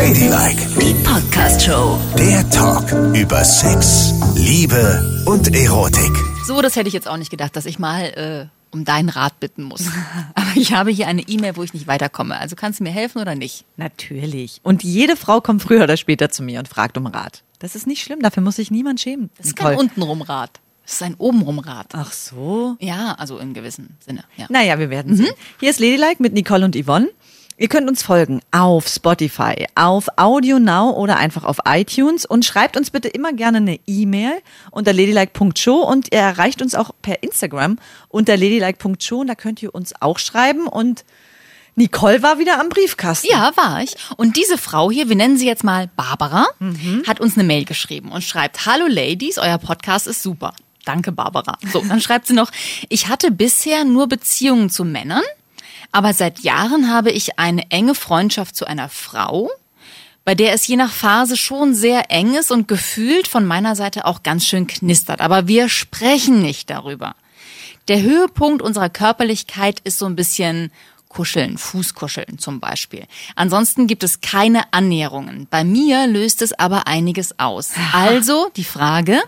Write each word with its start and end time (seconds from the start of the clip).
Ladylike, 0.00 0.66
Die 0.80 0.94
Podcast-Show. 1.04 1.98
der 2.18 2.48
Talk 2.48 2.90
über 3.14 3.44
Sex, 3.44 4.14
Liebe 4.34 5.22
und 5.26 5.54
Erotik. 5.54 6.10
So, 6.46 6.62
das 6.62 6.74
hätte 6.76 6.88
ich 6.88 6.94
jetzt 6.94 7.06
auch 7.06 7.18
nicht 7.18 7.30
gedacht, 7.30 7.54
dass 7.54 7.66
ich 7.66 7.78
mal 7.78 8.04
äh, 8.04 8.46
um 8.74 8.86
deinen 8.86 9.10
Rat 9.10 9.38
bitten 9.40 9.62
muss. 9.62 9.84
Aber 10.34 10.46
ich 10.54 10.72
habe 10.72 10.90
hier 10.90 11.06
eine 11.06 11.20
E-Mail, 11.20 11.54
wo 11.56 11.62
ich 11.64 11.74
nicht 11.74 11.86
weiterkomme. 11.86 12.38
Also 12.38 12.56
kannst 12.56 12.80
du 12.80 12.84
mir 12.84 12.92
helfen 12.92 13.20
oder 13.20 13.34
nicht? 13.34 13.66
Natürlich. 13.76 14.60
Und 14.62 14.82
jede 14.84 15.16
Frau 15.16 15.42
kommt 15.42 15.60
früher 15.60 15.82
oder 15.84 15.98
später 15.98 16.30
zu 16.30 16.42
mir 16.42 16.60
und 16.60 16.68
fragt 16.68 16.96
um 16.96 17.04
Rat. 17.06 17.42
Das 17.58 17.74
ist 17.74 17.86
nicht 17.86 18.02
schlimm, 18.02 18.22
dafür 18.22 18.42
muss 18.42 18.56
sich 18.56 18.70
niemand 18.70 19.00
schämen. 19.00 19.28
Das 19.36 19.48
ist 19.48 19.56
kein 19.56 19.76
untenrum 19.76 20.22
Rat. 20.22 20.60
Das 20.84 20.94
ist 20.94 21.02
ein 21.02 21.14
obenrum 21.18 21.58
Rat. 21.58 21.88
Ach 21.92 22.10
so. 22.12 22.74
Ja, 22.80 23.16
also 23.18 23.38
im 23.38 23.52
gewissen 23.52 23.96
Sinne. 24.04 24.24
Ja. 24.38 24.46
Naja, 24.48 24.78
wir 24.78 24.88
werden 24.88 25.14
sehen. 25.14 25.30
Hier 25.60 25.68
ist 25.70 25.78
Ladylike 25.78 26.22
mit 26.22 26.32
Nicole 26.32 26.64
und 26.64 26.74
Yvonne. 26.74 27.08
Ihr 27.60 27.68
könnt 27.68 27.90
uns 27.90 28.02
folgen 28.02 28.40
auf 28.52 28.88
Spotify, 28.88 29.66
auf 29.74 30.06
Audio 30.16 30.58
Now 30.58 30.92
oder 30.92 31.18
einfach 31.18 31.44
auf 31.44 31.58
iTunes 31.66 32.24
und 32.24 32.46
schreibt 32.46 32.74
uns 32.74 32.90
bitte 32.90 33.08
immer 33.08 33.34
gerne 33.34 33.58
eine 33.58 33.78
E-Mail 33.86 34.32
unter 34.70 34.94
ladylike.show 34.94 35.76
und 35.76 36.10
ihr 36.10 36.20
erreicht 36.20 36.62
uns 36.62 36.74
auch 36.74 36.92
per 37.02 37.22
Instagram 37.22 37.78
unter 38.08 38.38
ladylike.show 38.38 39.20
und 39.20 39.26
da 39.26 39.34
könnt 39.34 39.62
ihr 39.62 39.74
uns 39.74 39.92
auch 40.00 40.18
schreiben 40.18 40.68
und 40.68 41.04
Nicole 41.74 42.22
war 42.22 42.38
wieder 42.38 42.58
am 42.58 42.70
Briefkasten. 42.70 43.28
Ja, 43.30 43.52
war 43.56 43.82
ich. 43.82 43.94
Und 44.16 44.38
diese 44.38 44.56
Frau 44.56 44.90
hier, 44.90 45.10
wir 45.10 45.16
nennen 45.16 45.36
sie 45.36 45.46
jetzt 45.46 45.62
mal 45.62 45.90
Barbara, 45.96 46.46
hat 47.06 47.20
uns 47.20 47.34
eine 47.34 47.44
Mail 47.44 47.66
geschrieben 47.66 48.10
und 48.10 48.24
schreibt, 48.24 48.64
Hallo 48.64 48.86
Ladies, 48.88 49.36
euer 49.36 49.58
Podcast 49.58 50.06
ist 50.06 50.22
super. 50.22 50.54
Danke, 50.86 51.12
Barbara. 51.12 51.58
So, 51.70 51.84
dann 51.86 52.00
schreibt 52.00 52.26
sie 52.26 52.32
noch, 52.32 52.50
ich 52.88 53.08
hatte 53.08 53.30
bisher 53.30 53.84
nur 53.84 54.08
Beziehungen 54.08 54.70
zu 54.70 54.86
Männern, 54.86 55.22
aber 55.92 56.12
seit 56.14 56.40
Jahren 56.40 56.92
habe 56.92 57.10
ich 57.10 57.38
eine 57.38 57.70
enge 57.70 57.94
Freundschaft 57.94 58.56
zu 58.56 58.66
einer 58.66 58.88
Frau, 58.88 59.50
bei 60.24 60.34
der 60.34 60.52
es 60.52 60.66
je 60.66 60.76
nach 60.76 60.92
Phase 60.92 61.36
schon 61.36 61.74
sehr 61.74 62.10
eng 62.10 62.34
ist 62.34 62.50
und 62.50 62.68
gefühlt 62.68 63.26
von 63.26 63.46
meiner 63.46 63.74
Seite 63.74 64.04
auch 64.04 64.22
ganz 64.22 64.46
schön 64.46 64.66
knistert. 64.66 65.20
Aber 65.20 65.48
wir 65.48 65.68
sprechen 65.68 66.42
nicht 66.42 66.70
darüber. 66.70 67.14
Der 67.88 68.02
Höhepunkt 68.02 68.62
unserer 68.62 68.90
Körperlichkeit 68.90 69.80
ist 69.80 69.98
so 69.98 70.06
ein 70.06 70.16
bisschen 70.16 70.70
Kuscheln, 71.08 71.58
Fußkuscheln 71.58 72.38
zum 72.38 72.60
Beispiel. 72.60 73.06
Ansonsten 73.34 73.88
gibt 73.88 74.04
es 74.04 74.20
keine 74.20 74.72
Annäherungen. 74.72 75.48
Bei 75.50 75.64
mir 75.64 76.06
löst 76.06 76.40
es 76.40 76.52
aber 76.52 76.86
einiges 76.86 77.36
aus. 77.40 77.72
Also 77.92 78.48
die 78.54 78.64
Frage, 78.64 79.20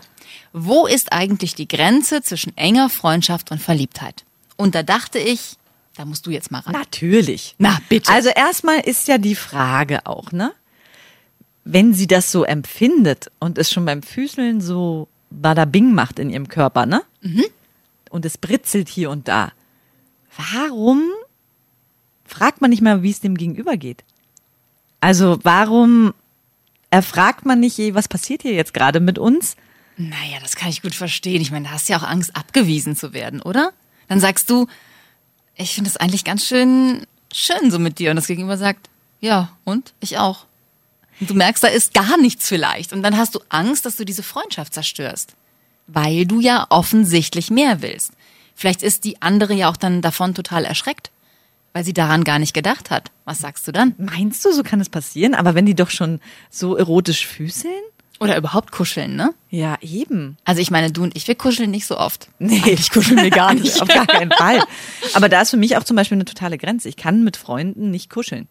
wo 0.53 0.87
ist 0.87 1.11
eigentlich 1.11 1.55
die 1.55 1.67
Grenze 1.67 2.21
zwischen 2.21 2.55
enger 2.55 2.89
Freundschaft 2.89 3.51
und 3.51 3.61
Verliebtheit? 3.61 4.23
Und 4.55 4.75
da 4.75 4.83
dachte 4.83 5.19
ich, 5.19 5.57
da 5.95 6.05
musst 6.05 6.25
du 6.25 6.31
jetzt 6.31 6.51
mal 6.51 6.59
ran. 6.59 6.73
Natürlich. 6.73 7.55
Na, 7.57 7.77
bitte. 7.89 8.11
Also 8.11 8.29
erstmal 8.29 8.79
ist 8.79 9.07
ja 9.07 9.17
die 9.17 9.35
Frage 9.35 10.05
auch, 10.05 10.31
ne? 10.31 10.53
Wenn 11.65 11.93
sie 11.93 12.07
das 12.07 12.31
so 12.31 12.43
empfindet 12.43 13.31
und 13.39 13.57
es 13.57 13.71
schon 13.71 13.85
beim 13.85 14.03
Füßeln 14.03 14.59
so 14.59 15.07
badabing 15.29 15.93
macht 15.93 16.19
in 16.19 16.29
ihrem 16.29 16.47
Körper, 16.47 16.85
ne? 16.85 17.03
Und 18.09 18.25
es 18.25 18.37
britzelt 18.37 18.89
hier 18.89 19.09
und 19.09 19.27
da. 19.27 19.51
Warum 20.35 21.03
fragt 22.25 22.61
man 22.61 22.71
nicht 22.71 22.81
mal, 22.81 23.03
wie 23.03 23.11
es 23.11 23.21
dem 23.21 23.35
Gegenüber 23.35 23.77
geht? 23.77 24.03
Also 24.99 25.39
warum 25.43 26.13
erfragt 26.89 27.45
man 27.45 27.59
nicht, 27.59 27.77
was 27.93 28.07
passiert 28.07 28.41
hier 28.41 28.53
jetzt 28.53 28.73
gerade 28.73 28.99
mit 28.99 29.19
uns? 29.19 29.55
Naja, 29.97 30.39
das 30.41 30.55
kann 30.55 30.69
ich 30.69 30.81
gut 30.81 30.95
verstehen. 30.95 31.41
Ich 31.41 31.51
meine, 31.51 31.65
da 31.65 31.73
hast 31.73 31.87
du 31.87 31.93
ja 31.93 31.99
auch 31.99 32.07
Angst, 32.07 32.35
abgewiesen 32.35 32.95
zu 32.95 33.13
werden, 33.13 33.41
oder? 33.41 33.73
Dann 34.07 34.19
sagst 34.19 34.49
du, 34.49 34.67
ich 35.55 35.73
finde 35.75 35.89
es 35.89 35.97
eigentlich 35.97 36.23
ganz 36.23 36.45
schön, 36.45 37.05
schön 37.31 37.71
so 37.71 37.79
mit 37.79 37.99
dir. 37.99 38.09
Und 38.09 38.15
das 38.15 38.27
Gegenüber 38.27 38.57
sagt, 38.57 38.89
ja, 39.19 39.55
und? 39.63 39.93
Ich 39.99 40.17
auch. 40.17 40.45
Und 41.19 41.29
du 41.29 41.33
merkst, 41.33 41.63
da 41.63 41.67
ist 41.67 41.93
gar 41.93 42.17
nichts 42.17 42.47
vielleicht. 42.47 42.93
Und 42.93 43.03
dann 43.03 43.17
hast 43.17 43.35
du 43.35 43.39
Angst, 43.49 43.85
dass 43.85 43.95
du 43.95 44.05
diese 44.05 44.23
Freundschaft 44.23 44.73
zerstörst. 44.73 45.35
Weil 45.87 46.25
du 46.25 46.39
ja 46.39 46.65
offensichtlich 46.69 47.51
mehr 47.51 47.81
willst. 47.81 48.13
Vielleicht 48.55 48.83
ist 48.83 49.03
die 49.03 49.21
andere 49.21 49.53
ja 49.53 49.69
auch 49.69 49.77
dann 49.77 50.01
davon 50.01 50.33
total 50.33 50.65
erschreckt. 50.65 51.11
Weil 51.73 51.83
sie 51.83 51.93
daran 51.93 52.23
gar 52.23 52.39
nicht 52.39 52.53
gedacht 52.53 52.91
hat. 52.91 53.11
Was 53.25 53.39
sagst 53.39 53.67
du 53.67 53.71
dann? 53.71 53.95
Meinst 53.97 54.43
du, 54.45 54.51
so 54.51 54.63
kann 54.63 54.79
es 54.79 54.89
passieren? 54.89 55.33
Aber 55.33 55.55
wenn 55.55 55.65
die 55.65 55.75
doch 55.75 55.89
schon 55.89 56.19
so 56.49 56.75
erotisch 56.75 57.25
füßeln? 57.25 57.81
Oder 58.23 58.37
überhaupt 58.37 58.71
kuscheln, 58.71 59.15
ne? 59.15 59.33
Ja, 59.49 59.77
eben. 59.81 60.37
Also 60.45 60.61
ich 60.61 60.71
meine, 60.71 60.91
du 60.91 61.03
und 61.03 61.15
ich, 61.15 61.27
wir 61.27 61.35
kuscheln 61.35 61.71
nicht 61.71 61.85
so 61.85 61.97
oft. 61.97 62.29
Nee, 62.39 62.61
Eigentlich 62.63 62.89
kuscheln 62.89 63.21
wir 63.21 63.29
gar 63.29 63.53
nicht. 63.53 63.79
Auf 63.81 63.87
gar 63.89 64.07
keinen 64.07 64.31
Fall. 64.31 64.63
Aber 65.13 65.27
da 65.27 65.41
ist 65.41 65.49
für 65.49 65.57
mich 65.57 65.75
auch 65.75 65.83
zum 65.83 65.97
Beispiel 65.97 66.15
eine 66.15 66.25
totale 66.25 66.57
Grenze. 66.57 66.87
Ich 66.87 66.95
kann 66.95 67.23
mit 67.23 67.35
Freunden 67.35 67.91
nicht 67.91 68.09
kuscheln. 68.09 68.47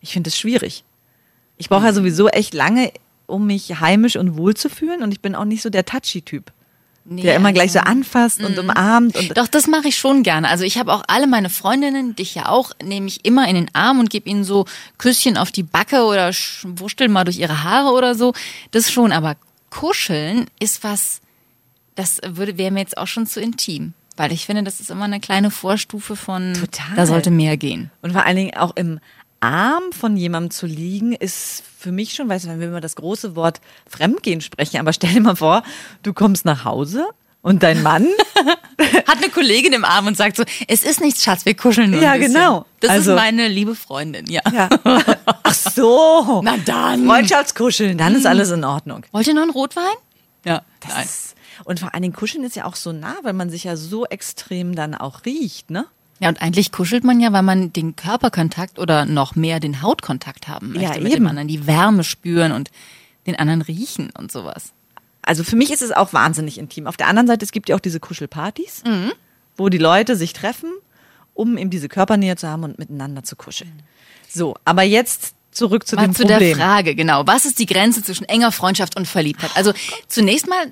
Ich 0.00 0.12
finde 0.14 0.28
es 0.28 0.38
schwierig. 0.38 0.84
Ich 1.58 1.68
brauche 1.68 1.84
ja 1.84 1.92
sowieso 1.92 2.28
echt 2.28 2.54
lange, 2.54 2.92
um 3.26 3.46
mich 3.46 3.80
heimisch 3.80 4.16
und 4.16 4.38
wohl 4.38 4.54
zu 4.54 4.70
fühlen. 4.70 5.02
Und 5.02 5.12
ich 5.12 5.20
bin 5.20 5.34
auch 5.34 5.44
nicht 5.44 5.60
so 5.60 5.68
der 5.68 5.84
Touchy-Typ, 5.84 6.50
Nee, 7.06 7.22
der 7.22 7.36
immer 7.36 7.52
gleich 7.52 7.72
so 7.72 7.80
also- 7.80 7.90
anfasst 7.90 8.42
und 8.42 8.58
umarmt. 8.58 9.16
Und 9.16 9.36
Doch, 9.36 9.46
das 9.46 9.66
mache 9.66 9.88
ich 9.88 9.98
schon 9.98 10.22
gerne. 10.22 10.48
Also 10.48 10.64
ich 10.64 10.78
habe 10.78 10.92
auch 10.92 11.02
alle 11.06 11.26
meine 11.26 11.50
Freundinnen, 11.50 12.16
dich 12.16 12.34
ja 12.34 12.48
auch, 12.48 12.72
nehme 12.82 13.06
ich 13.08 13.24
immer 13.26 13.46
in 13.46 13.54
den 13.56 13.70
Arm 13.74 13.98
und 14.00 14.08
gebe 14.08 14.28
ihnen 14.28 14.42
so 14.44 14.64
Küsschen 14.96 15.36
auf 15.36 15.52
die 15.52 15.62
Backe 15.64 16.04
oder 16.04 16.28
sch- 16.30 16.64
wurschtel 16.80 17.08
mal 17.08 17.24
durch 17.24 17.38
ihre 17.38 17.62
Haare 17.62 17.90
oder 17.92 18.14
so. 18.14 18.32
Das 18.70 18.90
schon, 18.90 19.12
aber 19.12 19.36
kuscheln 19.68 20.46
ist 20.60 20.82
was, 20.82 21.20
das 21.94 22.20
würde 22.26 22.56
wäre 22.56 22.70
mir 22.70 22.80
jetzt 22.80 22.96
auch 22.96 23.06
schon 23.06 23.26
zu 23.26 23.40
intim. 23.40 23.92
Weil 24.16 24.32
ich 24.32 24.46
finde, 24.46 24.62
das 24.62 24.78
ist 24.80 24.90
immer 24.90 25.04
eine 25.06 25.18
kleine 25.20 25.50
Vorstufe 25.50 26.14
von, 26.14 26.54
Total. 26.54 26.94
da 26.94 27.04
sollte 27.04 27.30
mehr 27.32 27.56
gehen. 27.56 27.90
Und 28.00 28.12
vor 28.12 28.24
allen 28.24 28.36
Dingen 28.36 28.56
auch 28.56 28.76
im 28.76 29.00
Arm 29.44 29.92
von 29.92 30.16
jemandem 30.16 30.50
zu 30.50 30.66
liegen, 30.66 31.12
ist 31.12 31.62
für 31.78 31.92
mich 31.92 32.14
schon, 32.14 32.28
weißt 32.28 32.44
du, 32.46 32.48
wenn 32.48 32.60
wir 32.60 32.68
über 32.68 32.80
das 32.80 32.96
große 32.96 33.36
Wort 33.36 33.60
Fremdgehen 33.88 34.40
sprechen, 34.40 34.78
aber 34.78 34.92
stell 34.92 35.12
dir 35.12 35.20
mal 35.20 35.36
vor, 35.36 35.62
du 36.02 36.12
kommst 36.12 36.44
nach 36.44 36.64
Hause 36.64 37.06
und 37.42 37.62
dein 37.62 37.82
Mann, 37.82 38.06
Hat 39.06 39.18
eine 39.18 39.28
Kollegin 39.30 39.72
im 39.74 39.84
Arm 39.84 40.06
und 40.06 40.16
sagt 40.16 40.36
so, 40.36 40.44
es 40.66 40.82
ist 40.82 41.00
nichts, 41.00 41.22
Schatz, 41.22 41.44
wir 41.44 41.54
kuscheln 41.54 41.90
nur 41.90 42.00
Ja, 42.02 42.12
ein 42.12 42.20
bisschen. 42.20 42.34
genau. 42.34 42.66
Das 42.80 42.90
Also- 42.90 43.12
ist 43.12 43.16
meine 43.16 43.48
liebe 43.48 43.74
Freundin, 43.74 44.26
ja. 44.30 44.40
ja. 44.52 44.68
ach 45.42 45.54
so, 45.54 46.40
Na 46.42 46.56
dann. 46.64 47.06
Freundschaftskuscheln, 47.06 47.96
dann 47.98 48.14
ist 48.14 48.26
alles 48.26 48.50
in 48.50 48.64
Ordnung. 48.64 49.04
Wollt 49.12 49.26
ihr 49.26 49.34
noch 49.34 49.42
einen 49.42 49.50
Rotwein? 49.50 49.84
Ja. 50.44 50.62
Nein. 50.88 51.04
Das- 51.04 51.34
Und 51.64 51.80
vor 51.80 51.92
allen 51.94 52.02
Dingen 52.02 52.14
Kuscheln 52.14 52.44
ist 52.44 52.56
ja 52.56 52.64
auch 52.64 52.76
so 52.76 52.92
nah, 52.92 53.16
weil 53.22 53.32
man 53.34 53.50
sich 53.50 53.64
ja 53.64 53.76
so 53.76 54.04
extrem 54.06 54.74
dann 54.74 54.94
auch 54.94 55.24
riecht, 55.24 55.70
ne? 55.70 55.86
Ja, 56.24 56.30
und 56.30 56.40
eigentlich 56.40 56.72
kuschelt 56.72 57.04
man 57.04 57.20
ja, 57.20 57.34
weil 57.34 57.42
man 57.42 57.70
den 57.70 57.96
Körperkontakt 57.96 58.78
oder 58.78 59.04
noch 59.04 59.36
mehr 59.36 59.60
den 59.60 59.82
Hautkontakt 59.82 60.48
haben 60.48 60.72
möchte 60.72 60.94
Ja, 60.96 60.98
mit 60.98 61.12
dem 61.12 61.26
anderen, 61.26 61.48
die 61.48 61.66
Wärme 61.66 62.02
spüren 62.02 62.52
und 62.52 62.70
den 63.26 63.36
anderen 63.36 63.60
riechen 63.60 64.08
und 64.16 64.32
sowas. 64.32 64.72
Also 65.20 65.44
für 65.44 65.54
mich 65.54 65.70
ist 65.70 65.82
es 65.82 65.92
auch 65.92 66.14
wahnsinnig 66.14 66.56
intim. 66.56 66.86
Auf 66.86 66.96
der 66.96 67.08
anderen 67.08 67.26
Seite, 67.26 67.44
es 67.44 67.52
gibt 67.52 67.68
ja 67.68 67.76
auch 67.76 67.80
diese 67.80 68.00
Kuschelpartys, 68.00 68.84
wo 69.58 69.68
die 69.68 69.76
Leute 69.76 70.16
sich 70.16 70.32
treffen, 70.32 70.70
um 71.34 71.58
eben 71.58 71.68
diese 71.68 71.90
Körpernähe 71.90 72.36
zu 72.36 72.48
haben 72.48 72.64
und 72.64 72.78
miteinander 72.78 73.22
zu 73.22 73.36
kuscheln. 73.36 73.82
So, 74.26 74.56
aber 74.64 74.82
jetzt 74.82 75.34
zurück 75.50 75.86
zu 75.86 75.96
Mal 75.96 76.06
dem 76.06 76.14
zu 76.14 76.22
Problem. 76.22 76.56
der 76.56 76.56
Frage, 76.56 76.94
genau. 76.94 77.26
Was 77.26 77.44
ist 77.44 77.58
die 77.58 77.66
Grenze 77.66 78.02
zwischen 78.02 78.24
enger 78.24 78.50
Freundschaft 78.50 78.96
und 78.96 79.06
Verliebtheit? 79.06 79.50
Also 79.56 79.74
zunächst 80.08 80.48
mal 80.48 80.70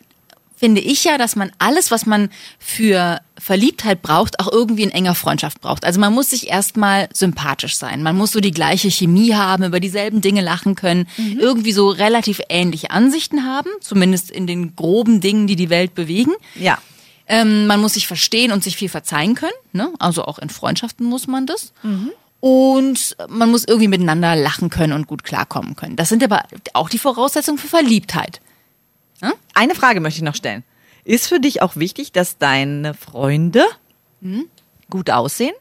finde 0.63 0.81
ich 0.81 1.03
ja, 1.03 1.19
dass 1.19 1.35
man 1.35 1.51
alles, 1.59 1.91
was 1.91 2.07
man 2.07 2.31
für 2.57 3.21
Verliebtheit 3.37 4.01
braucht, 4.01 4.39
auch 4.39 4.53
irgendwie 4.53 4.85
in 4.85 4.93
enger 4.93 5.17
Freundschaft 5.17 5.61
braucht. 5.61 5.85
Also 5.85 5.99
man 5.99 6.15
muss 6.15 6.31
sich 6.31 6.47
erstmal 6.47 7.09
sympathisch 7.13 7.75
sein. 7.75 8.05
Man 8.05 8.17
muss 8.17 8.31
so 8.31 8.39
die 8.39 8.53
gleiche 8.53 8.89
Chemie 8.89 9.35
haben, 9.35 9.65
über 9.65 9.81
dieselben 9.81 10.21
Dinge 10.21 10.41
lachen 10.41 10.77
können, 10.77 11.09
irgendwie 11.41 11.73
so 11.73 11.89
relativ 11.89 12.41
ähnliche 12.49 12.93
Ansichten 12.93 13.45
haben, 13.45 13.71
zumindest 13.81 14.31
in 14.31 14.47
den 14.47 14.77
groben 14.77 15.21
Dingen, 15.21 15.49
die 15.49 15.57
die 15.57 15.69
Welt 15.69 15.97
bewegen. 15.97 16.31
Ja. 16.55 16.79
Ähm, 17.27 17.67
man 17.67 17.81
muss 17.81 17.95
sich 17.95 18.07
verstehen 18.07 18.53
und 18.53 18.63
sich 18.63 18.77
viel 18.77 18.89
verzeihen 18.89 19.35
können. 19.35 19.51
Ne? 19.73 19.93
Also 19.99 20.25
auch 20.25 20.39
in 20.39 20.49
Freundschaften 20.49 21.05
muss 21.07 21.27
man 21.27 21.45
das. 21.45 21.73
Und 22.39 23.17
man 23.29 23.51
muss 23.51 23.65
irgendwie 23.67 23.89
miteinander 23.89 24.37
lachen 24.37 24.71
können 24.71 24.93
und 24.93 25.09
gut 25.09 25.25
klarkommen 25.25 25.75
können. 25.75 25.97
Das 25.97 26.09
sind 26.09 26.23
aber 26.23 26.45
auch 26.73 26.89
die 26.89 26.99
Voraussetzungen 26.99 27.59
für 27.59 27.69
Verliebtheit. 27.69 28.41
Eine 29.55 29.75
Frage 29.75 30.01
möchte 30.01 30.19
ich 30.19 30.25
noch 30.25 30.35
stellen. 30.35 30.65
Ist 31.05 31.29
für 31.29 31.41
dich 31.41 31.63
auch 31.63 31.77
wichtig, 31.77 32.13
dass 32.13 32.39
deine 32.39 32.95
Freunde 32.95 33.65
Hm? 34.23 34.47
gut 34.91 35.11
aussehen? 35.11 35.55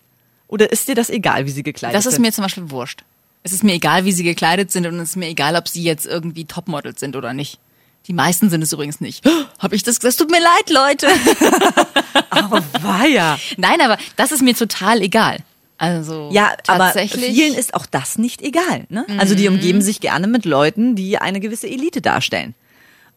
Oder 0.47 0.71
ist 0.71 0.87
dir 0.87 0.95
das 0.95 1.09
egal, 1.09 1.45
wie 1.45 1.51
sie 1.51 1.63
gekleidet 1.63 1.95
Das 1.97 2.05
ist 2.05 2.13
sind? 2.15 2.21
mir 2.23 2.31
zum 2.31 2.43
Beispiel 2.43 2.69
wurscht. 2.71 3.03
Es 3.43 3.53
ist 3.53 3.63
mir 3.63 3.73
egal, 3.73 4.05
wie 4.05 4.11
sie 4.11 4.23
gekleidet 4.23 4.71
sind 4.71 4.85
und 4.85 4.99
es 4.99 5.09
ist 5.11 5.15
mir 5.15 5.27
egal, 5.27 5.55
ob 5.55 5.67
sie 5.67 5.81
jetzt 5.83 6.05
irgendwie 6.05 6.45
Topmodels 6.45 6.99
sind 6.99 7.15
oder 7.15 7.33
nicht. 7.33 7.59
Die 8.07 8.13
meisten 8.13 8.49
sind 8.49 8.61
es 8.61 8.71
übrigens 8.73 8.99
nicht. 9.01 9.25
Hab 9.59 9.73
ich 9.73 9.83
das 9.83 9.99
gesagt? 9.99 10.11
Es 10.13 10.17
tut 10.17 10.31
mir 10.31 10.41
leid, 10.41 10.69
Leute. 10.69 11.07
Oh, 12.33 12.59
weia. 12.81 13.37
Nein, 13.57 13.81
aber 13.81 13.97
das 14.15 14.31
ist 14.31 14.41
mir 14.41 14.55
total 14.55 15.01
egal. 15.01 15.39
Also 15.77 16.29
Ja, 16.31 16.51
aber 16.67 16.85
tatsächlich. 16.85 17.31
Mhm. 17.31 17.35
vielen 17.35 17.53
ist 17.55 17.73
auch 17.73 17.85
das 17.85 18.17
nicht 18.17 18.41
egal. 18.41 18.85
Ne? 18.89 19.05
Also 19.17 19.35
die 19.35 19.47
umgeben 19.49 19.81
sich 19.81 19.99
gerne 19.99 20.27
mit 20.27 20.45
Leuten, 20.45 20.95
die 20.95 21.17
eine 21.17 21.39
gewisse 21.41 21.67
Elite 21.67 22.01
darstellen. 22.01 22.55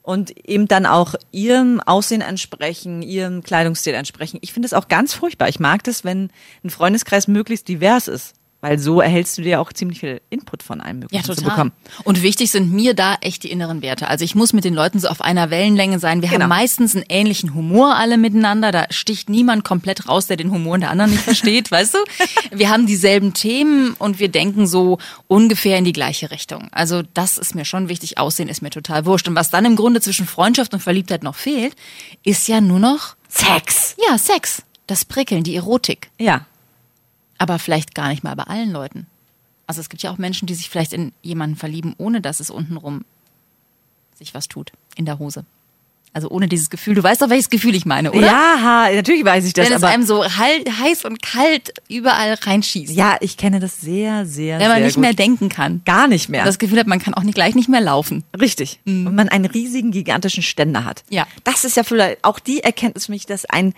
Und 0.05 0.47
eben 0.47 0.69
dann 0.69 0.85
auch 0.85 1.15
ihrem 1.33 1.81
Aussehen 1.81 2.21
entsprechen, 2.21 3.01
ihrem 3.01 3.43
Kleidungsstil 3.43 3.95
entsprechen. 3.95 4.39
Ich 4.43 4.53
finde 4.53 4.67
es 4.67 4.75
auch 4.75 4.89
ganz 4.89 5.15
furchtbar. 5.15 5.49
Ich 5.49 5.61
mag 5.61 5.83
das, 5.85 6.05
wenn 6.05 6.29
ein 6.63 6.69
Freundeskreis 6.69 7.27
möglichst 7.27 7.69
divers 7.69 8.07
ist. 8.07 8.35
Weil 8.65 8.79
so 8.79 9.03
erhältst 9.03 9.37
du 9.37 9.43
dir 9.43 9.61
auch 9.61 9.75
ziemlich 9.75 10.01
viel 10.01 10.23
Input 10.31 10.63
von 10.63 10.81
einem 10.81 11.01
Ja, 11.01 11.05
möglichen 11.05 11.25
zu 11.25 11.35
total. 11.35 11.51
bekommen. 11.51 11.73
Und 12.05 12.23
wichtig 12.23 12.51
sind 12.51 12.73
mir 12.73 12.95
da 12.95 13.17
echt 13.21 13.43
die 13.43 13.51
inneren 13.51 13.83
Werte. 13.83 14.09
Also 14.09 14.25
ich 14.25 14.35
muss 14.35 14.55
mit 14.55 14.65
den 14.65 14.73
Leuten 14.73 14.99
so 15.01 15.09
auf 15.09 15.21
einer 15.21 15.51
Wellenlänge 15.51 15.99
sein. 15.99 16.23
Wir 16.23 16.31
Genau. 16.31 16.45
haben 16.45 16.49
meistens 16.49 16.97
einen 16.97 17.05
ähnlichen 17.11 17.53
Humor 17.55 17.95
alle 17.97 18.17
miteinander. 18.17 18.73
Da 18.73 18.87
sticht 18.89 19.29
niemand 19.29 19.65
komplett 19.65 20.09
raus, 20.09 20.29
der 20.29 20.39
den 20.39 20.51
Humor 20.51 20.79
der 20.79 20.89
anderen 20.91 21.11
nicht 21.11 21.23
versteht, 21.23 21.71
weißt 21.71 21.93
du? 21.93 21.99
Wir 22.57 22.71
haben 22.71 22.87
dieselben 22.87 23.35
Themen 23.35 23.93
und 23.99 24.19
wir 24.19 24.29
denken 24.31 24.67
so 24.67 24.97
ungefähr 25.29 25.77
in 25.77 25.85
die 25.85 25.93
gleiche 25.93 26.31
Richtung. 26.31 26.69
Also 26.73 27.03
das 27.13 27.37
ist 27.37 27.55
mir 27.55 27.67
schon 27.67 27.91
wichtig. 27.91 28.17
Aussehen 28.17 28.49
ist 28.49 28.63
mir 28.63 28.71
total 28.71 29.05
wurscht. 29.05 29.29
Und 29.29 29.35
was 29.35 29.51
dann 29.51 29.67
im 29.67 29.77
Grunde 29.77 30.01
zwischen 30.01 30.27
Freundschaft 30.27 30.73
und 30.73 30.81
Verliebtheit 30.81 31.23
noch 31.23 31.35
fehlt, 31.35 31.77
ist 32.23 32.49
ja 32.49 32.63
nur 32.63 32.79
noch 32.79 33.17
Sex. 33.29 33.95
ja 34.09 34.17
Sex, 34.17 34.63
das 34.87 35.05
Prickeln, 35.05 35.43
die 35.43 35.55
Erotik. 35.55 36.09
Ja. 36.19 36.47
Aber 37.45 37.59
vielleicht 37.59 37.95
gar 37.95 38.09
nicht 38.09 38.25
mal 38.25 38.35
bei 38.35 38.45
allen 38.45 38.71
Leuten. 38.73 39.07
Also 39.67 39.83
es 39.83 39.91
gibt 39.91 40.03
ja 40.03 40.11
auch 40.11 40.17
Menschen, 40.17 40.47
die 40.47 40.55
sich 40.55 40.71
vielleicht 40.71 40.95
in 40.95 41.13
jemanden 41.21 41.57
verlieben, 41.57 41.95
ohne 41.99 42.23
dass 42.23 42.41
es 42.41 42.49
untenrum 42.49 43.05
sich 44.19 44.33
was 44.33 44.49
tut 44.49 44.73
in 44.97 45.05
der 45.05 45.19
Hose. 45.19 45.45
Also 46.15 46.31
ohne 46.31 46.49
dieses 46.49 46.71
Gefühl. 46.71 46.95
Du 46.95 47.03
weißt 47.03 47.21
doch, 47.21 47.29
welches 47.29 47.51
Gefühl 47.51 47.75
ich 47.75 47.85
meine, 47.85 48.13
oder? 48.13 48.25
Ja, 48.25 48.89
natürlich 48.95 49.25
weiß 49.27 49.45
ich 49.45 49.53
das, 49.53 49.69
Wenn 49.69 49.77
es 49.77 49.83
einem 49.83 50.05
so 50.05 50.25
heiß 50.25 51.05
und 51.05 51.21
kalt 51.21 51.75
überall 51.89 52.35
reinschießt. 52.35 52.95
ja, 52.95 53.17
ich 53.21 53.37
kenne 53.37 53.61
das 53.61 53.81
sehr, 53.81 54.25
sehr, 54.25 54.59
wenn 54.59 54.69
man 54.69 54.77
sehr 54.77 54.87
nicht 54.87 54.95
gut. 54.95 55.03
mehr 55.03 55.13
denken 55.13 55.51
kann. 55.51 55.83
Gar 55.85 56.09
nicht 56.09 56.31
mehr. 56.31 56.45
Das 56.45 56.59
Gefühl 56.59 56.79
hat, 56.79 56.87
man 56.87 57.01
kann 57.01 57.13
auch 57.13 57.25
nicht, 57.25 57.35
gleich 57.35 57.55
nicht 57.55 57.69
mehr 57.69 57.81
laufen. 57.83 58.25
Richtig. 58.41 58.79
Und 58.87 59.15
man 59.15 59.29
einen 59.29 59.45
riesigen, 59.45 59.91
gigantischen 59.91 60.43
Ständer 60.43 60.85
hat. 60.85 61.03
Ja. 61.11 61.27
Das 61.43 61.65
ist 61.65 61.77
ja 61.77 61.83
vielleicht 61.83 62.25
auch 62.25 62.39
die 62.39 62.61
Erkenntnis 62.61 63.07
für 63.07 63.13
mich, 63.13 63.27
dass 63.27 63.45
ein 63.45 63.75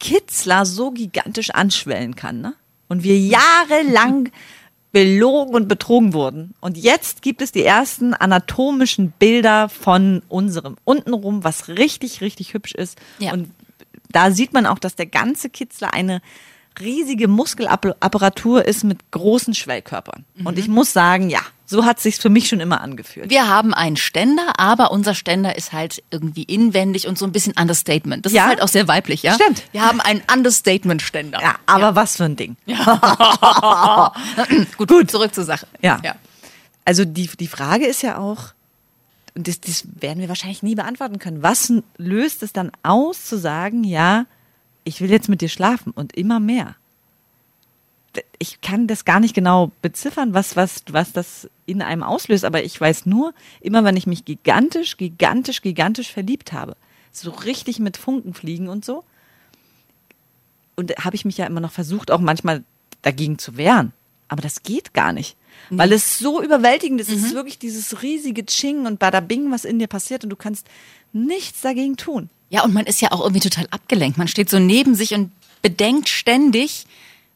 Kitzler 0.00 0.66
so 0.66 0.90
gigantisch 0.90 1.50
anschwellen 1.50 2.16
kann, 2.16 2.40
ne? 2.40 2.54
Und 2.88 3.02
wir 3.02 3.18
jahrelang 3.18 4.30
belogen 4.92 5.54
und 5.54 5.68
betrogen 5.68 6.14
wurden. 6.14 6.54
Und 6.60 6.78
jetzt 6.78 7.20
gibt 7.20 7.42
es 7.42 7.52
die 7.52 7.64
ersten 7.64 8.14
anatomischen 8.14 9.10
Bilder 9.10 9.68
von 9.68 10.22
unserem 10.28 10.76
untenrum, 10.84 11.44
was 11.44 11.68
richtig, 11.68 12.22
richtig 12.22 12.54
hübsch 12.54 12.74
ist. 12.74 12.98
Ja. 13.18 13.32
Und 13.32 13.50
da 14.10 14.30
sieht 14.30 14.54
man 14.54 14.64
auch, 14.64 14.78
dass 14.78 14.96
der 14.96 15.06
ganze 15.06 15.50
Kitzler 15.50 15.92
eine 15.92 16.22
riesige 16.80 17.28
Muskelapparatur 17.28 18.64
ist 18.64 18.84
mit 18.84 19.10
großen 19.10 19.54
Schwellkörpern. 19.54 20.24
Und 20.44 20.58
ich 20.58 20.68
muss 20.68 20.92
sagen, 20.92 21.30
ja, 21.30 21.40
so 21.64 21.84
hat 21.84 21.98
sich's 22.00 22.18
für 22.18 22.28
mich 22.28 22.48
schon 22.48 22.60
immer 22.60 22.80
angefühlt. 22.80 23.28
Wir 23.30 23.48
haben 23.48 23.74
einen 23.74 23.96
Ständer, 23.96 24.58
aber 24.58 24.90
unserStänder 24.92 25.56
ist 25.56 25.72
halt 25.72 26.02
irgendwie 26.10 26.44
inwendig 26.44 27.08
und 27.08 27.18
so 27.18 27.24
ein 27.24 27.32
bisschen 27.32 27.54
Understatement. 27.58 28.24
Das 28.24 28.32
Ja. 28.32 28.42
ist 28.44 28.48
halt 28.48 28.62
auch 28.62 28.68
sehr 28.68 28.86
weiblich, 28.88 29.22
ja? 29.22 29.34
Stimmt. 29.34 29.64
Wir 29.72 29.82
haben 29.82 30.00
einen 30.00 30.22
Understatement-Ständer. 30.32 31.40
Ja, 31.40 31.56
aber 31.66 31.96
was 31.96 32.16
für 32.16 32.24
ein 32.24 32.36
Ding. 32.36 32.56
Gut, 34.78 34.88
gut, 34.88 35.10
zurück 35.10 35.34
zur 35.34 35.44
Sache. 35.44 35.66
Ja. 35.82 35.98
ja. 36.04 36.14
Also 36.84 37.04
die, 37.04 37.28
die 37.40 37.48
Frage 37.48 37.86
ist 37.86 38.02
ja 38.02 38.18
auch, 38.18 38.52
und 39.34 39.48
das, 39.48 39.60
das 39.60 39.84
werden 40.00 40.20
wir 40.20 40.28
wahrscheinlich 40.28 40.62
nie 40.62 40.74
beantworten 40.76 41.18
können, 41.18 41.42
was 41.42 41.72
löst 41.98 42.42
es 42.42 42.52
dann 42.52 42.70
aus 42.82 43.24
zu 43.24 43.38
sagen, 43.38 43.82
ja, 43.84 44.26
ich 44.86 45.00
will 45.00 45.10
jetzt 45.10 45.28
mit 45.28 45.40
dir 45.40 45.48
schlafen 45.48 45.90
und 45.90 46.16
immer 46.16 46.40
mehr? 46.40 46.76
Ich 48.38 48.60
kann 48.60 48.86
das 48.86 49.04
gar 49.04 49.20
nicht 49.20 49.34
genau 49.34 49.72
beziffern, 49.82 50.32
was, 50.32 50.56
was, 50.56 50.84
was 50.90 51.12
das 51.12 51.50
in 51.66 51.82
einem 51.82 52.02
auslöst, 52.02 52.44
aber 52.44 52.62
ich 52.62 52.80
weiß 52.80 53.04
nur, 53.04 53.34
immer 53.60 53.84
wenn 53.84 53.96
ich 53.96 54.06
mich 54.06 54.24
gigantisch, 54.24 54.96
gigantisch, 54.96 55.60
gigantisch 55.60 56.12
verliebt 56.12 56.52
habe, 56.52 56.76
so 57.10 57.30
richtig 57.30 57.78
mit 57.80 57.96
Funken 57.96 58.32
fliegen 58.32 58.68
und 58.68 58.84
so, 58.84 59.04
und 60.76 60.92
habe 61.04 61.16
ich 61.16 61.24
mich 61.24 61.36
ja 61.36 61.46
immer 61.46 61.60
noch 61.60 61.72
versucht, 61.72 62.10
auch 62.10 62.20
manchmal 62.20 62.62
dagegen 63.02 63.38
zu 63.38 63.56
wehren. 63.56 63.92
Aber 64.28 64.42
das 64.42 64.62
geht 64.62 64.94
gar 64.94 65.12
nicht. 65.12 65.36
Weil 65.70 65.92
es 65.92 66.18
so 66.18 66.42
überwältigend 66.42 67.00
ist. 67.00 67.10
Es 67.10 67.22
ist 67.24 67.34
wirklich 67.34 67.58
dieses 67.58 68.02
riesige 68.02 68.46
Ching 68.46 68.86
und 68.86 68.98
Badabing, 68.98 69.50
was 69.50 69.64
in 69.64 69.78
dir 69.78 69.88
passiert 69.88 70.22
und 70.24 70.30
du 70.30 70.36
kannst 70.36 70.66
nichts 71.12 71.60
dagegen 71.62 71.96
tun. 71.96 72.30
Ja, 72.50 72.62
und 72.62 72.72
man 72.72 72.86
ist 72.86 73.00
ja 73.00 73.10
auch 73.12 73.20
irgendwie 73.20 73.40
total 73.40 73.66
abgelenkt. 73.70 74.18
Man 74.18 74.28
steht 74.28 74.48
so 74.48 74.58
neben 74.60 74.94
sich 74.94 75.14
und 75.14 75.32
bedenkt 75.62 76.08
ständig, 76.08 76.86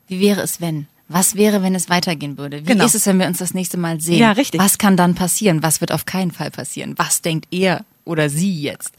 wie 0.06 0.20
wäre 0.20 0.40
es, 0.42 0.60
wenn? 0.60 0.86
Was 1.08 1.34
wäre, 1.34 1.64
wenn 1.64 1.74
es 1.74 1.88
weitergehen 1.88 2.38
würde? 2.38 2.60
Wie 2.60 2.64
Genau. 2.66 2.84
ist 2.84 2.94
es, 2.94 3.04
wenn 3.06 3.18
wir 3.18 3.26
uns 3.26 3.38
das 3.38 3.52
nächste 3.52 3.76
Mal 3.78 4.00
sehen? 4.00 4.18
Ja, 4.20 4.30
richtig. 4.32 4.60
Was 4.60 4.78
kann 4.78 4.96
dann 4.96 5.16
passieren? 5.16 5.62
Was 5.64 5.80
wird 5.80 5.90
auf 5.90 6.06
keinen 6.06 6.30
Fall 6.30 6.52
passieren? 6.52 6.94
Was 6.98 7.20
denkt 7.22 7.48
er 7.50 7.84
oder 8.04 8.28
sie 8.30 8.60
jetzt? 8.62 8.92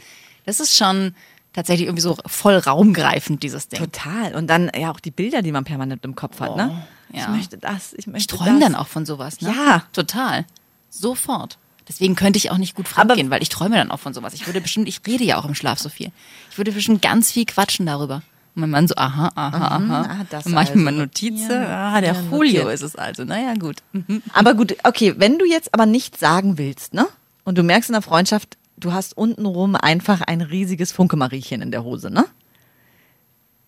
Das 0.45 0.59
ist 0.59 0.75
schon 0.75 1.15
tatsächlich 1.53 1.87
irgendwie 1.87 2.01
so 2.01 2.17
voll 2.25 2.55
raumgreifend, 2.57 3.43
dieses 3.43 3.69
Ding. 3.69 3.79
Total. 3.79 4.35
Und 4.35 4.47
dann 4.47 4.69
ja 4.77 4.91
auch 4.91 4.99
die 4.99 5.11
Bilder, 5.11 5.41
die 5.41 5.53
man 5.53 5.63
permanent 5.63 6.03
im 6.03 6.15
Kopf 6.15 6.41
hat. 6.41 6.57
ne? 6.57 6.85
Ich 7.13 7.21
ja. 7.21 7.29
möchte 7.29 7.57
das, 7.57 7.93
ich 7.93 7.99
Ich 7.99 8.07
möchte 8.07 8.35
träume 8.35 8.59
das. 8.59 8.69
dann 8.69 8.75
auch 8.75 8.87
von 8.87 9.05
sowas, 9.05 9.41
ne? 9.41 9.53
Ja. 9.55 9.83
Total. 9.93 10.45
Sofort. 10.89 11.57
Deswegen 11.87 12.15
könnte 12.15 12.37
ich 12.37 12.51
auch 12.51 12.57
nicht 12.57 12.75
gut 12.75 12.87
fremdgehen, 12.87 13.29
weil 13.29 13.41
ich 13.41 13.49
träume 13.49 13.75
dann 13.75 13.91
auch 13.91 13.99
von 13.99 14.13
sowas. 14.13 14.33
Ich 14.33 14.45
würde 14.45 14.61
bestimmt, 14.61 14.87
ich 14.87 15.01
rede 15.05 15.23
ja 15.23 15.37
auch 15.37 15.45
im 15.45 15.55
Schlaf 15.55 15.79
so 15.79 15.89
viel. 15.89 16.11
Ich 16.49 16.57
würde 16.57 16.71
bestimmt 16.71 17.01
ganz 17.01 17.31
viel 17.31 17.45
quatschen 17.45 17.85
darüber. 17.85 18.21
Und 18.55 18.61
mein 18.61 18.69
Mann 18.69 18.87
so, 18.87 18.95
aha, 18.95 19.31
aha, 19.35 19.57
aha. 19.77 20.01
ah, 20.03 20.25
das 20.29 20.45
und 20.45 20.53
manchmal 20.53 20.87
also. 20.87 20.99
Notizen. 20.99 21.51
Ja, 21.51 21.93
ah, 21.93 22.01
der 22.01 22.13
ja, 22.13 22.21
Julio 22.21 22.63
notiert. 22.63 22.73
ist 22.73 22.81
es 22.81 22.95
also. 22.95 23.23
Naja, 23.23 23.53
gut. 23.55 23.77
Mhm. 23.93 24.21
Aber 24.33 24.53
gut, 24.53 24.75
okay, 24.83 25.15
wenn 25.17 25.39
du 25.39 25.45
jetzt 25.45 25.73
aber 25.73 25.85
nicht 25.85 26.19
sagen 26.19 26.57
willst, 26.57 26.93
ne? 26.93 27.07
Und 27.43 27.57
du 27.57 27.63
merkst 27.63 27.89
in 27.89 27.93
der 27.93 28.01
Freundschaft, 28.01 28.57
du 28.77 28.93
hast 28.93 29.17
untenrum 29.17 29.75
einfach 29.75 30.21
ein 30.21 30.41
riesiges 30.41 30.91
Funkemariechen 30.91 31.61
in 31.61 31.71
der 31.71 31.83
Hose, 31.83 32.11
ne? 32.11 32.25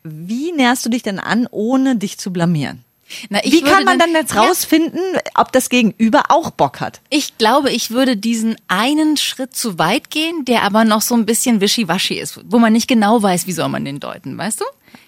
Wie 0.04 0.51
näherst 0.51 0.86
du 0.86 0.90
dich 0.90 1.01
denn 1.01 1.19
an, 1.19 1.48
ohne 1.50 1.95
dich 1.95 2.18
zu 2.18 2.31
blamieren? 2.34 2.82
Na, 3.30 3.40
ich 3.44 3.52
Wie 3.52 3.62
kann 3.62 3.84
man 3.84 4.00
dann 4.00 4.14
jetzt 4.14 4.34
Ja, 4.34 4.42
rausfinden, 4.44 5.02
ob 5.36 5.52
das 5.52 5.70
Gegenüber 5.70 6.26
auch 6.30 6.52
Bock 6.52 6.80
hat? 6.80 7.02
Ich 7.10 7.38
glaube, 7.38 7.72
ich 7.72 7.92
würde 7.92 8.18
diesen 8.18 8.56
einen 8.68 9.18
Schritt 9.18 9.56
zu 9.56 9.78
weit 9.78 10.10
gehen, 10.10 10.46
der 10.46 10.64
aber 10.64 10.84
noch 10.84 11.02
so 11.02 11.16
ein 11.16 11.26
bisschen 11.26 11.62
wischiwaschi 11.62 12.16
ist, 12.16 12.40
wo 12.46 12.60
man 12.60 12.74
nicht 12.74 12.88
genau 12.88 13.22
weiß, 13.22 13.48
wie 13.48 13.52
soll 13.52 13.70
man 13.70 13.86
den 13.86 14.00
deuten, 14.00 14.38
weißt 14.38 14.62
du? 14.62 14.66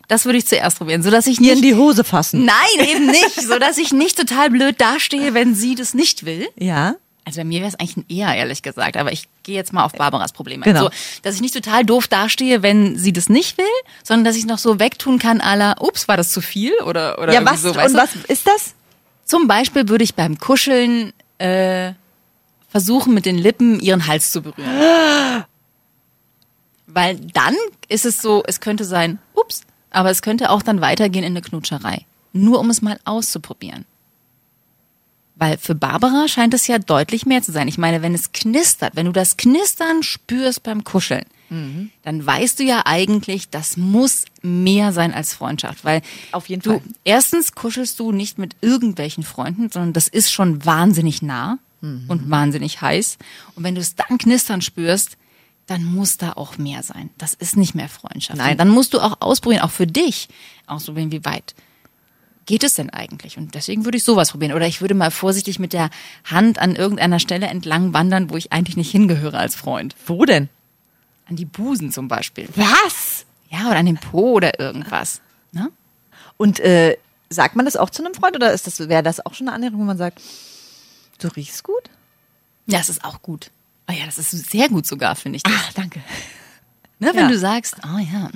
Das 0.07 0.25
würde 0.25 0.37
ich 0.37 0.45
zuerst 0.45 0.77
probieren, 0.77 1.01
so 1.01 1.09
dass 1.09 1.25
ich 1.25 1.37
Dir 1.37 1.53
in 1.53 1.59
nicht 1.59 1.73
die 1.73 1.75
Hose 1.75 2.03
fassen. 2.03 2.45
Nein, 2.45 2.87
eben 2.87 3.07
nicht, 3.07 3.41
so 3.41 3.57
dass 3.57 3.77
ich 3.77 3.91
nicht 3.91 4.17
total 4.17 4.51
blöd 4.51 4.79
dastehe, 4.79 5.33
wenn 5.33 5.55
sie 5.55 5.75
das 5.75 5.93
nicht 5.93 6.25
will. 6.25 6.47
Ja. 6.57 6.95
Also 7.25 7.39
bei 7.39 7.43
mir 7.43 7.59
wäre 7.59 7.69
es 7.69 7.75
eigentlich 7.75 7.97
ein 7.97 8.05
eher, 8.07 8.35
ehrlich 8.35 8.61
gesagt. 8.61 8.97
Aber 8.97 9.11
ich 9.11 9.27
gehe 9.43 9.55
jetzt 9.55 9.73
mal 9.73 9.83
auf 9.83 9.93
Barbaras 9.93 10.31
Probleme. 10.31 10.63
Genau. 10.63 10.83
So, 10.83 10.89
dass 11.23 11.35
ich 11.35 11.41
nicht 11.41 11.55
total 11.55 11.83
doof 11.83 12.07
dastehe, 12.07 12.61
wenn 12.61 12.97
sie 12.97 13.13
das 13.13 13.29
nicht 13.29 13.57
will, 13.57 13.65
sondern 14.03 14.25
dass 14.25 14.35
ich 14.35 14.45
noch 14.45 14.59
so 14.59 14.79
wegtun 14.79 15.17
kann, 15.17 15.41
aller, 15.41 15.81
ups, 15.81 16.07
war 16.07 16.17
das 16.17 16.31
zu 16.31 16.41
viel? 16.41 16.73
Oder, 16.85 17.19
oder 17.19 17.33
Ja, 17.33 17.43
was, 17.43 17.63
so, 17.63 17.73
weißt 17.75 17.87
und 17.87 17.93
du? 17.93 17.97
was 17.99 18.15
ist 18.29 18.47
das? 18.47 18.75
Zum 19.25 19.47
Beispiel 19.47 19.89
würde 19.89 20.03
ich 20.03 20.13
beim 20.13 20.37
Kuscheln 20.37 21.13
äh, 21.39 21.93
versuchen, 22.69 23.15
mit 23.15 23.25
den 23.25 23.39
Lippen 23.39 23.79
ihren 23.79 24.05
Hals 24.05 24.31
zu 24.31 24.41
berühren. 24.41 24.69
Weil 26.87 27.15
dann 27.33 27.55
ist 27.89 28.05
es 28.05 28.21
so, 28.21 28.43
es 28.45 28.59
könnte 28.59 28.85
sein, 28.85 29.17
ups, 29.33 29.61
aber 29.89 30.11
es 30.11 30.21
könnte 30.21 30.51
auch 30.51 30.61
dann 30.61 30.79
weitergehen 30.79 31.23
in 31.23 31.33
eine 31.33 31.41
Knutscherei. 31.41 32.05
Nur 32.33 32.59
um 32.59 32.69
es 32.69 32.81
mal 32.81 32.99
auszuprobieren. 33.05 33.85
Weil 35.37 35.57
für 35.57 35.75
Barbara 35.75 36.27
scheint 36.27 36.53
es 36.53 36.67
ja 36.67 36.79
deutlich 36.79 37.25
mehr 37.25 37.41
zu 37.41 37.51
sein. 37.51 37.67
Ich 37.67 37.77
meine, 37.77 38.01
wenn 38.01 38.15
es 38.15 38.31
knistert, 38.31 38.95
wenn 38.95 39.05
du 39.05 39.11
das 39.11 39.35
Knistern 39.37 40.01
spürst 40.01 40.63
beim 40.63 40.83
Kuscheln, 40.83 41.25
dann 42.03 42.25
weißt 42.25 42.59
du 42.59 42.63
ja 42.63 42.81
eigentlich, 42.85 43.49
das 43.49 43.77
muss 43.77 44.25
mehr 44.41 44.91
sein 44.91 45.13
als 45.13 45.33
Freundschaft. 45.33 45.85
Weil 45.85 46.01
Auf 46.31 46.49
jeden 46.49 46.61
du, 46.61 46.71
Fall. 46.71 46.81
erstens 47.03 47.53
kuschelst 47.53 47.99
du 47.99 48.11
nicht 48.11 48.37
mit 48.37 48.55
irgendwelchen 48.61 49.23
Freunden, 49.23 49.69
sondern 49.69 49.93
das 49.93 50.07
ist 50.07 50.31
schon 50.31 50.65
wahnsinnig 50.65 51.21
nah 51.21 51.59
und 51.81 52.29
wahnsinnig 52.31 52.81
heiß. 52.81 53.17
Und 53.53 53.63
wenn 53.63 53.75
du 53.75 53.81
es 53.81 53.95
dann 53.95 54.17
knistern 54.17 54.61
spürst, 54.61 55.17
dann 55.67 55.83
muss 55.85 56.17
da 56.17 56.33
auch 56.33 56.57
mehr 56.57 56.81
sein. 56.83 57.09
Das 57.17 57.35
ist 57.35 57.57
nicht 57.57 57.75
mehr 57.75 57.89
Freundschaft. 57.89 58.37
Nein. 58.37 58.57
Dann 58.57 58.69
musst 58.69 58.93
du 58.93 58.99
auch 58.99 59.21
ausprobieren, 59.21 59.61
auch 59.61 59.71
für 59.71 59.87
dich, 59.87 60.27
ausprobieren, 60.65 61.11
wie 61.11 61.25
weit 61.25 61.55
geht 62.45 62.63
es 62.63 62.75
denn 62.75 62.89
eigentlich? 62.89 63.37
Und 63.37 63.55
deswegen 63.55 63.85
würde 63.85 63.97
ich 63.97 64.03
sowas 64.03 64.31
probieren. 64.31 64.53
Oder 64.53 64.67
ich 64.67 64.81
würde 64.81 64.93
mal 64.93 65.11
vorsichtig 65.11 65.59
mit 65.59 65.73
der 65.73 65.89
Hand 66.23 66.59
an 66.59 66.75
irgendeiner 66.75 67.19
Stelle 67.19 67.47
entlang 67.47 67.93
wandern, 67.93 68.29
wo 68.29 68.37
ich 68.37 68.51
eigentlich 68.51 68.77
nicht 68.77 68.91
hingehöre 68.91 69.37
als 69.39 69.55
Freund. 69.55 69.95
Wo 70.05 70.25
denn? 70.25 70.49
An 71.27 71.35
die 71.35 71.45
Busen 71.45 71.91
zum 71.91 72.07
Beispiel. 72.07 72.47
Was? 72.55 73.25
Ja, 73.49 73.67
oder 73.69 73.77
an 73.77 73.85
den 73.85 73.97
Po 73.97 74.33
oder 74.33 74.59
irgendwas. 74.59 75.21
Ne? 75.51 75.71
Und 76.37 76.59
äh, 76.59 76.97
sagt 77.29 77.55
man 77.55 77.65
das 77.65 77.77
auch 77.77 77.89
zu 77.89 78.03
einem 78.03 78.13
Freund 78.13 78.35
oder 78.35 78.53
ist 78.53 78.67
das 78.67 78.79
wäre 78.89 79.01
das 79.03 79.25
auch 79.25 79.33
schon 79.33 79.47
eine 79.47 79.55
Annäherung, 79.55 79.79
wo 79.79 79.83
man 79.83 79.97
sagt, 79.97 80.21
du 81.19 81.27
riechst 81.29 81.63
gut? 81.63 81.83
Ja, 82.67 82.77
das 82.79 82.89
ist 82.89 83.03
auch 83.03 83.21
gut. 83.21 83.51
Oh 83.87 83.93
ja, 83.93 84.05
das 84.05 84.17
ist 84.17 84.31
sehr 84.51 84.69
gut 84.69 84.85
sogar, 84.85 85.15
finde 85.15 85.37
ich. 85.37 85.43
Das. 85.43 85.53
Ah, 85.53 85.69
danke. 85.75 85.99
Ne, 86.99 87.09
wenn 87.13 87.23
Ja. 87.23 87.27
du 87.27 87.37
sagst, 87.37 87.75
oh 87.83 87.97
ja, 87.99 88.29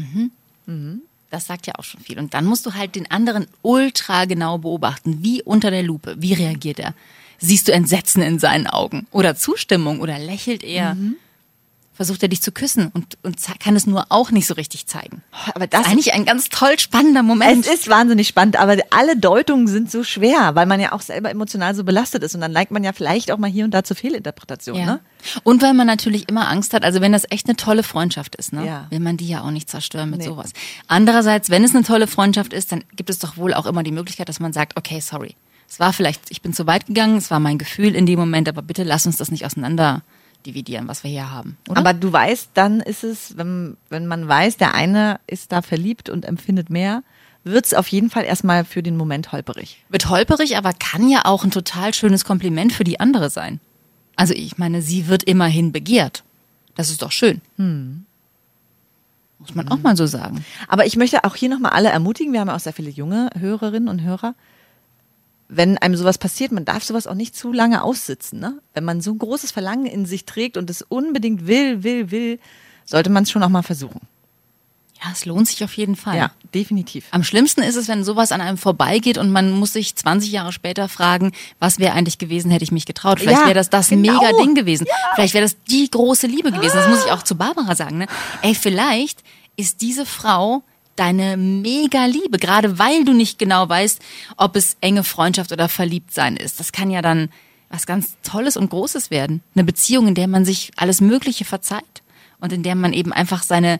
mhm. 0.65 1.01
Das 1.29 1.47
sagt 1.47 1.67
ja 1.67 1.73
auch 1.77 1.83
schon 1.83 2.01
viel. 2.01 2.19
Und 2.19 2.33
dann 2.33 2.45
musst 2.45 2.65
du 2.65 2.73
halt 2.73 2.95
den 2.95 3.09
anderen 3.11 3.47
ultra 3.61 4.25
genau 4.25 4.57
beobachten, 4.57 5.19
wie 5.21 5.41
unter 5.43 5.71
der 5.71 5.83
Lupe. 5.83 6.15
Wie 6.19 6.33
reagiert 6.33 6.79
er? 6.79 6.93
Siehst 7.37 7.67
du 7.67 7.71
Entsetzen 7.71 8.21
in 8.21 8.39
seinen 8.39 8.67
Augen? 8.67 9.07
Oder 9.11 9.35
Zustimmung? 9.35 10.01
Oder 10.01 10.19
lächelt 10.19 10.63
er? 10.63 10.95
Versucht 11.99 12.23
er 12.23 12.29
dich 12.29 12.41
zu 12.41 12.53
küssen 12.53 12.91
und, 12.93 13.17
und 13.23 13.35
kann 13.59 13.75
es 13.75 13.85
nur 13.85 14.05
auch 14.07 14.31
nicht 14.31 14.47
so 14.47 14.53
richtig 14.53 14.87
zeigen. 14.87 15.21
Aber 15.53 15.67
Das 15.67 15.81
das 15.81 15.87
ist 15.87 15.91
eigentlich 15.91 16.13
ein 16.13 16.23
ganz 16.23 16.47
toll 16.47 16.79
spannender 16.79 17.23
Moment. 17.23 17.67
Es 17.67 17.73
ist 17.73 17.89
wahnsinnig 17.89 18.25
spannend, 18.29 18.55
aber 18.55 18.77
alle 18.91 19.17
Deutungen 19.17 19.67
sind 19.67 19.91
so 19.91 20.05
schwer, 20.05 20.55
weil 20.55 20.65
man 20.65 20.79
ja 20.79 20.93
auch 20.93 21.01
selber 21.01 21.29
emotional 21.29 21.75
so 21.75 21.83
belastet 21.83 22.23
ist 22.23 22.35
und 22.35 22.39
dann 22.39 22.53
neigt 22.53 22.71
man 22.71 22.85
ja 22.85 22.93
vielleicht 22.93 23.31
auch 23.33 23.37
mal 23.37 23.49
hier 23.49 23.65
und 23.65 23.71
da 23.71 23.83
zur 23.83 23.97
Fehlinterpretation, 23.97 24.77
ja. 24.79 24.85
ne? 24.85 24.99
Und 25.43 25.61
weil 25.61 25.73
man 25.73 25.87
natürlich 25.87 26.29
immer 26.29 26.47
Angst 26.47 26.73
hat, 26.73 26.85
also 26.85 27.01
wenn 27.01 27.11
das 27.11 27.25
echt 27.29 27.47
eine 27.47 27.57
tolle 27.57 27.83
Freundschaft 27.83 28.37
ist, 28.37 28.53
ne, 28.53 28.65
Ja. 28.65 28.87
will 28.89 29.01
man 29.01 29.17
die 29.17 29.27
ja 29.27 29.41
auch 29.41 29.51
nicht 29.51 29.69
zerstören 29.69 30.09
mit 30.09 30.19
Nee. 30.19 30.25
sowas. 30.27 30.53
Andererseits, 30.87 31.49
wenn 31.49 31.65
es 31.65 31.75
eine 31.75 31.83
tolle 31.83 32.07
Freundschaft 32.07 32.53
ist, 32.53 32.71
dann 32.71 32.85
gibt 32.95 33.09
es 33.09 33.19
doch 33.19 33.35
wohl 33.35 33.53
auch 33.53 33.65
immer 33.65 33.83
die 33.83 33.91
Möglichkeit, 33.91 34.29
dass 34.29 34.39
man 34.39 34.53
sagt, 34.53 34.77
okay, 34.77 35.01
sorry, 35.01 35.35
es 35.69 35.81
war 35.81 35.91
vielleicht, 35.91 36.31
ich 36.31 36.41
bin 36.41 36.53
zu 36.53 36.65
weit 36.65 36.85
gegangen, 36.85 37.17
es 37.17 37.29
war 37.29 37.41
mein 37.41 37.57
Gefühl 37.57 37.93
in 37.93 38.05
dem 38.05 38.17
Moment, 38.19 38.47
aber 38.47 38.61
bitte 38.61 38.83
lass 38.83 39.05
uns 39.05 39.17
das 39.17 39.31
nicht 39.31 39.45
auseinander 39.45 40.01
dividieren, 40.45 40.87
was 40.87 41.03
wir 41.03 41.11
hier 41.11 41.31
haben. 41.31 41.57
Oder? 41.67 41.79
Aber 41.79 41.93
du 41.93 42.11
weißt, 42.11 42.51
dann 42.53 42.79
ist 42.79 43.03
es, 43.03 43.37
wenn, 43.37 43.77
wenn 43.89 44.07
man 44.07 44.27
weiß, 44.27 44.57
der 44.57 44.73
eine 44.73 45.19
ist 45.27 45.51
da 45.51 45.61
verliebt 45.61 46.09
und 46.09 46.25
empfindet 46.25 46.69
mehr, 46.69 47.03
wird 47.43 47.65
es 47.65 47.73
auf 47.73 47.87
jeden 47.87 48.09
Fall 48.09 48.25
erstmal 48.25 48.65
für 48.65 48.83
den 48.83 48.97
Moment 48.97 49.31
holperig. 49.31 49.83
Wird 49.89 50.09
holperig, 50.09 50.57
aber 50.57 50.73
kann 50.73 51.09
ja 51.09 51.21
auch 51.25 51.43
ein 51.43 51.51
total 51.51 51.93
schönes 51.93 52.25
Kompliment 52.25 52.73
für 52.73 52.83
die 52.83 52.99
andere 52.99 53.29
sein. 53.29 53.59
Also 54.15 54.33
ich 54.33 54.57
meine, 54.57 54.81
sie 54.81 55.07
wird 55.07 55.23
immerhin 55.23 55.71
begehrt. 55.71 56.23
Das 56.75 56.89
ist 56.89 57.01
doch 57.01 57.11
schön. 57.11 57.41
Muss 59.39 59.55
man 59.55 59.69
auch 59.69 59.79
mal 59.79 59.95
so 59.95 60.05
sagen. 60.05 60.43
Aber 60.67 60.85
ich 60.85 60.97
möchte 60.97 61.23
auch 61.23 61.35
hier 61.35 61.49
nochmal 61.49 61.71
alle 61.71 61.89
ermutigen, 61.89 62.33
wir 62.33 62.41
haben 62.41 62.49
ja 62.49 62.55
auch 62.55 62.59
sehr 62.59 62.73
viele 62.73 62.89
junge 62.89 63.29
Hörerinnen 63.37 63.87
und 63.87 64.01
Hörer, 64.01 64.35
wenn 65.49 65.79
einem 65.79 65.97
sowas 65.97 66.19
passiert, 66.19 66.51
man 66.51 66.63
darf 66.63 66.83
sowas 66.83 67.07
auch 67.07 67.15
nicht 67.15 67.35
zu 67.35 67.51
lange 67.51 67.83
aussitzen. 67.83 68.39
Ne? 68.39 68.59
Wenn 68.73 68.85
man 68.85 69.01
so 69.01 69.11
ein 69.11 69.17
großes 69.17 69.51
Verlangen 69.51 69.87
in 69.87 70.05
sich 70.05 70.25
trägt 70.25 70.57
und 70.57 70.69
es 70.69 70.83
unbedingt 70.83 71.47
will, 71.47 71.83
will, 71.83 72.11
will, 72.11 72.39
sollte 72.85 73.09
man 73.09 73.23
es 73.23 73.31
schon 73.31 73.43
auch 73.43 73.49
mal 73.49 73.63
versuchen. 73.63 74.01
Ja, 75.01 75.11
es 75.13 75.25
lohnt 75.25 75.47
sich 75.47 75.63
auf 75.63 75.73
jeden 75.77 75.95
Fall. 75.95 76.17
Ja, 76.17 76.31
definitiv. 76.53 77.05
Am 77.11 77.23
schlimmsten 77.23 77.61
ist 77.63 77.77
es, 77.77 77.87
wenn 77.87 78.03
sowas 78.03 78.31
an 78.33 78.41
einem 78.41 78.57
vorbeigeht 78.57 79.17
und 79.17 79.31
man 79.31 79.51
muss 79.51 79.73
sich 79.73 79.95
20 79.95 80.29
Jahre 80.31 80.51
später 80.51 80.89
fragen, 80.89 81.31
was 81.57 81.79
wäre 81.79 81.93
eigentlich 81.93 82.17
gewesen, 82.17 82.51
hätte 82.51 82.65
ich 82.65 82.73
mich 82.73 82.85
getraut. 82.85 83.19
Vielleicht 83.19 83.39
Ja, 83.39 83.45
wäre 83.45 83.55
das 83.55 83.69
das 83.69 83.89
genau. 83.89 84.13
mega 84.13 84.37
Ding 84.37 84.55
gewesen. 84.55 84.87
Vielleicht 85.15 85.33
wäre 85.33 85.45
das 85.45 85.55
die 85.69 85.89
große 85.89 86.27
Liebe 86.27 86.51
gewesen. 86.51 86.75
Das 86.75 86.89
muss 86.89 87.05
ich 87.05 87.11
auch 87.11 87.23
zu 87.23 87.35
Barbara 87.35 87.75
sagen. 87.75 87.99
Ne? 87.99 88.07
Ey, 88.41 88.53
vielleicht 88.53 89.23
ist 89.55 89.81
diese 89.81 90.05
Frau 90.05 90.63
deine 90.99 91.37
mega 91.37 92.05
Liebe, 92.05 92.37
gerade 92.37 92.77
weil 92.77 93.05
du 93.05 93.13
nicht 93.13 93.39
genau 93.39 93.67
weißt, 93.67 94.01
ob 94.37 94.55
es 94.55 94.77
enge 94.81 95.03
Freundschaft 95.03 95.51
oder 95.51 95.69
Verliebtsein 95.69 96.35
ist. 96.35 96.59
Das 96.59 96.71
kann 96.71 96.91
ja 96.91 97.01
dann 97.01 97.29
was 97.69 97.85
ganz 97.85 98.17
Tolles 98.23 98.57
und 98.57 98.69
Großes 98.69 99.11
werden. 99.11 99.41
Eine 99.55 99.63
Beziehung, 99.63 100.07
in 100.07 100.15
der 100.15 100.27
man 100.27 100.43
sich 100.43 100.71
alles 100.75 101.01
Mögliche 101.01 101.45
verzeiht 101.45 102.03
und 102.39 102.51
in 102.51 102.63
der 102.63 102.75
man 102.75 102.93
eben 102.93 103.13
einfach 103.13 103.43
seine 103.43 103.79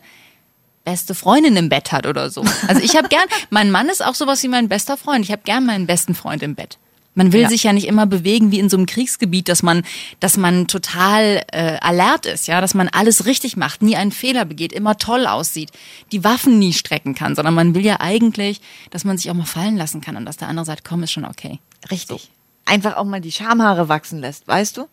beste 0.84 1.14
Freundin 1.14 1.56
im 1.56 1.68
Bett 1.68 1.92
hat 1.92 2.06
oder 2.06 2.30
so. 2.30 2.42
Also 2.66 2.80
ich 2.82 2.96
habe 2.96 3.08
gern, 3.08 3.26
mein 3.50 3.70
Mann 3.70 3.88
ist 3.88 4.04
auch 4.04 4.14
sowas 4.14 4.42
wie 4.42 4.48
mein 4.48 4.68
bester 4.68 4.96
Freund. 4.96 5.24
Ich 5.24 5.32
habe 5.32 5.42
gern 5.44 5.66
meinen 5.66 5.86
besten 5.86 6.14
Freund 6.14 6.42
im 6.42 6.54
Bett. 6.54 6.78
Man 7.14 7.32
will 7.32 7.42
Ja. 7.42 7.48
sich 7.48 7.64
ja 7.64 7.72
nicht 7.72 7.88
immer 7.88 8.06
bewegen 8.06 8.52
wie 8.52 8.60
in 8.60 8.68
so 8.68 8.76
einem 8.76 8.86
Kriegsgebiet, 8.86 9.48
dass 9.48 9.62
man, 9.64 9.82
dass 10.20 10.36
man 10.36 10.68
total 10.68 11.42
äh, 11.52 11.76
alert 11.80 12.24
ist, 12.24 12.46
ja, 12.46 12.60
dass 12.60 12.72
man 12.74 12.88
alles 12.88 13.26
richtig 13.26 13.56
macht, 13.56 13.82
nie 13.82 13.96
einen 13.96 14.12
Fehler 14.12 14.44
begeht, 14.44 14.72
immer 14.72 14.96
toll 14.96 15.26
aussieht, 15.26 15.70
die 16.12 16.22
Waffen 16.22 16.58
nie 16.60 16.72
strecken 16.72 17.14
kann, 17.16 17.34
sondern 17.34 17.54
man 17.54 17.74
will 17.74 17.84
ja 17.84 18.00
eigentlich, 18.00 18.60
dass 18.90 19.04
man 19.04 19.18
sich 19.18 19.28
auch 19.30 19.34
mal 19.34 19.44
fallen 19.44 19.76
lassen 19.76 20.00
kann 20.00 20.16
und 20.16 20.24
dass 20.24 20.36
der 20.36 20.48
andere 20.48 20.64
sagt, 20.64 20.84
komm, 20.84 21.02
ist 21.02 21.10
schon 21.12 21.24
okay. 21.24 21.58
Richtig. 21.90 22.30
Einfach 22.64 22.96
auch 22.96 23.04
mal 23.04 23.20
die 23.20 23.32
Schamhaare 23.32 23.88
wachsen 23.88 24.20
lässt, 24.20 24.46
weißt 24.46 24.76
du? 24.76 24.86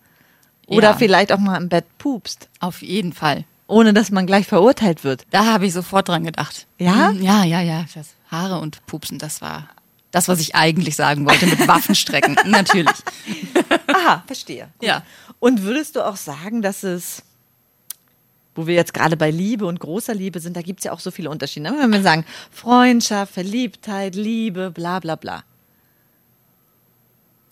Oder 0.66 0.90
Ja. 0.92 0.98
vielleicht 0.98 1.32
auch 1.32 1.40
mal 1.40 1.56
im 1.58 1.70
Bett 1.70 1.86
pupst, 2.00 2.50
Auf 2.60 2.82
jeden 2.82 3.14
Fall. 3.14 3.46
ohne 3.68 3.94
dass 3.94 4.10
man 4.12 4.26
gleich 4.26 4.48
verurteilt 4.48 5.04
wird. 5.04 5.26
Da 5.30 5.46
habe 5.46 5.68
ich 5.68 5.74
sofort 5.74 6.10
dran 6.10 6.24
gedacht. 6.24 6.66
Ja? 6.80 7.12
Mhm, 7.14 7.22
Ja, 7.22 7.44
ja, 7.44 7.62
ja. 7.62 7.86
Das 7.94 8.16
Haare 8.32 8.60
und 8.60 8.86
Pupsen, 8.88 9.20
das 9.20 9.42
war 9.42 9.70
das, 10.12 10.28
was 10.28 10.40
ich 10.40 10.56
eigentlich 10.56 10.96
sagen 10.96 11.26
wollte 11.26 11.48
mit 11.48 11.68
Waffenstrecken. 11.68 12.38
Natürlich. 12.46 12.96
Aha, 13.88 14.24
verstehe. 14.26 14.70
Ja. 14.82 15.04
Und 15.40 15.64
würdest 15.64 15.96
du 15.96 16.06
auch 16.06 16.16
sagen, 16.16 16.62
dass 16.62 16.84
es, 16.84 17.24
wo 18.56 18.68
wir 18.68 18.76
jetzt 18.76 18.94
gerade 18.94 19.18
bei 19.18 19.30
Liebe 19.30 19.66
und 19.66 19.80
großer 19.80 20.16
Liebe 20.16 20.40
sind, 20.40 20.56
da 20.56 20.62
gibt 20.62 20.80
es 20.80 20.86
ja 20.86 20.92
auch 20.92 21.00
so 21.00 21.12
viele 21.12 21.30
Unterschiede. 21.30 21.70
ne? 21.70 21.78
Wenn 21.80 21.92
wir 21.92 22.02
sagen 22.02 22.26
Freundschaft, 22.52 23.34
Verliebtheit, 23.34 24.16
Liebe, 24.16 24.72
bla 24.72 25.00
bla 25.00 25.16
bla. 25.16 25.44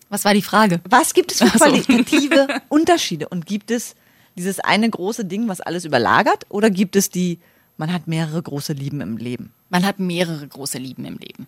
Was 0.09 0.23
war 0.23 0.33
die 0.33 0.41
Frage? 0.41 0.79
Was 0.87 1.13
gibt 1.13 1.31
es 1.31 1.39
für 1.39 1.49
so. 1.49 1.57
qualitative 1.57 2.47
Unterschiede? 2.69 3.27
Und 3.27 3.45
gibt 3.45 3.69
es 3.71 3.95
dieses 4.37 4.59
eine 4.59 4.89
große 4.89 5.25
Ding, 5.25 5.47
was 5.47 5.61
alles 5.61 5.85
überlagert? 5.85 6.45
Oder 6.49 6.69
gibt 6.69 6.95
es 6.95 7.09
die, 7.09 7.39
man 7.77 7.91
hat 7.91 8.07
mehrere 8.07 8.41
große 8.41 8.73
Lieben 8.73 9.01
im 9.01 9.17
Leben? 9.17 9.51
Man 9.69 9.85
hat 9.85 9.99
mehrere 9.99 10.47
große 10.47 10.77
Lieben 10.77 11.05
im 11.05 11.17
Leben. 11.17 11.47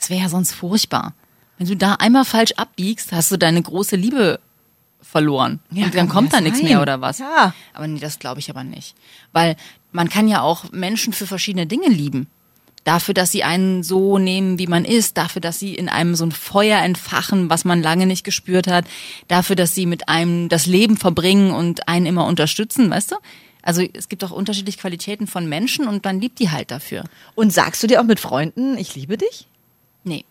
Das 0.00 0.10
wäre 0.10 0.22
ja 0.22 0.28
sonst 0.28 0.52
furchtbar. 0.52 1.12
Wenn 1.58 1.68
du 1.68 1.76
da 1.76 1.94
einmal 1.94 2.24
falsch 2.24 2.52
abbiegst, 2.56 3.12
hast 3.12 3.30
du 3.30 3.36
deine 3.36 3.60
große 3.62 3.94
Liebe 3.94 4.40
verloren. 5.02 5.60
Ja, 5.70 5.84
und 5.84 5.94
dann 5.94 6.08
kommt 6.08 6.32
da 6.32 6.40
nichts 6.40 6.62
mehr 6.62 6.80
oder 6.80 7.02
was? 7.02 7.18
Ja. 7.18 7.52
Aber 7.74 7.86
nee, 7.86 8.00
das 8.00 8.18
glaube 8.18 8.40
ich 8.40 8.48
aber 8.48 8.64
nicht. 8.64 8.94
Weil 9.32 9.56
man 9.92 10.08
kann 10.08 10.26
ja 10.26 10.40
auch 10.40 10.72
Menschen 10.72 11.12
für 11.12 11.26
verschiedene 11.26 11.66
Dinge 11.66 11.88
lieben. 11.88 12.28
Dafür, 12.84 13.12
dass 13.12 13.30
sie 13.30 13.44
einen 13.44 13.82
so 13.82 14.16
nehmen, 14.16 14.58
wie 14.58 14.66
man 14.66 14.86
ist, 14.86 15.18
dafür, 15.18 15.42
dass 15.42 15.58
sie 15.58 15.74
in 15.74 15.90
einem 15.90 16.14
so 16.14 16.24
ein 16.24 16.32
Feuer 16.32 16.80
entfachen, 16.80 17.50
was 17.50 17.66
man 17.66 17.82
lange 17.82 18.06
nicht 18.06 18.24
gespürt 18.24 18.66
hat, 18.66 18.86
dafür, 19.28 19.54
dass 19.54 19.74
sie 19.74 19.84
mit 19.84 20.08
einem 20.08 20.48
das 20.48 20.64
Leben 20.64 20.96
verbringen 20.96 21.50
und 21.50 21.88
einen 21.88 22.06
immer 22.06 22.24
unterstützen, 22.24 22.88
weißt 22.88 23.12
du? 23.12 23.16
Also 23.62 23.82
es 23.92 24.08
gibt 24.08 24.24
auch 24.24 24.30
unterschiedliche 24.30 24.78
Qualitäten 24.78 25.26
von 25.26 25.46
Menschen 25.46 25.86
und 25.86 26.02
man 26.04 26.22
liebt 26.22 26.38
die 26.38 26.50
halt 26.50 26.70
dafür. 26.70 27.04
Und 27.34 27.52
sagst 27.52 27.82
du 27.82 27.86
dir 27.86 28.00
auch 28.00 28.06
mit 28.06 28.18
Freunden, 28.18 28.78
ich 28.78 28.94
liebe 28.94 29.18
dich? 29.18 29.46
Nee. 30.04 30.24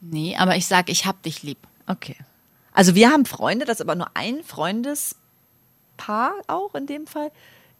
Nee, 0.00 0.36
aber 0.36 0.56
ich 0.56 0.66
sag, 0.66 0.88
ich 0.90 1.06
hab 1.06 1.22
dich 1.22 1.42
lieb. 1.42 1.58
Okay. 1.86 2.16
Also 2.72 2.94
wir 2.94 3.10
haben 3.10 3.24
Freunde, 3.24 3.64
das 3.64 3.76
ist 3.78 3.80
aber 3.82 3.94
nur 3.94 4.10
ein 4.14 4.42
Freundespaar 4.44 6.32
auch 6.46 6.74
in 6.74 6.86
dem 6.86 7.06
Fall, 7.06 7.30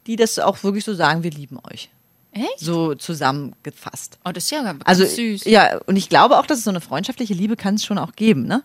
die 0.07 0.17
das 0.17 0.39
auch 0.39 0.63
wirklich 0.63 0.85
so 0.85 0.95
sagen, 0.95 1.23
wir 1.23 1.31
lieben 1.31 1.59
euch. 1.71 1.91
Echt? 2.33 2.59
So 2.61 2.95
zusammengefasst. 2.95 4.19
Oh, 4.25 4.31
das 4.33 4.45
ist 4.45 4.51
ja 4.51 4.63
ganz 4.63 4.83
Also 4.85 5.05
süß. 5.05 5.45
ja, 5.45 5.79
und 5.87 5.97
ich 5.97 6.09
glaube 6.09 6.39
auch, 6.39 6.47
dass 6.47 6.59
es 6.59 6.65
so 6.65 6.71
eine 6.71 6.81
freundschaftliche 6.81 7.35
Liebe 7.35 7.57
kann 7.57 7.77
es 7.77 7.85
schon 7.85 7.99
auch 7.99 8.13
geben, 8.13 8.47
ne? 8.47 8.63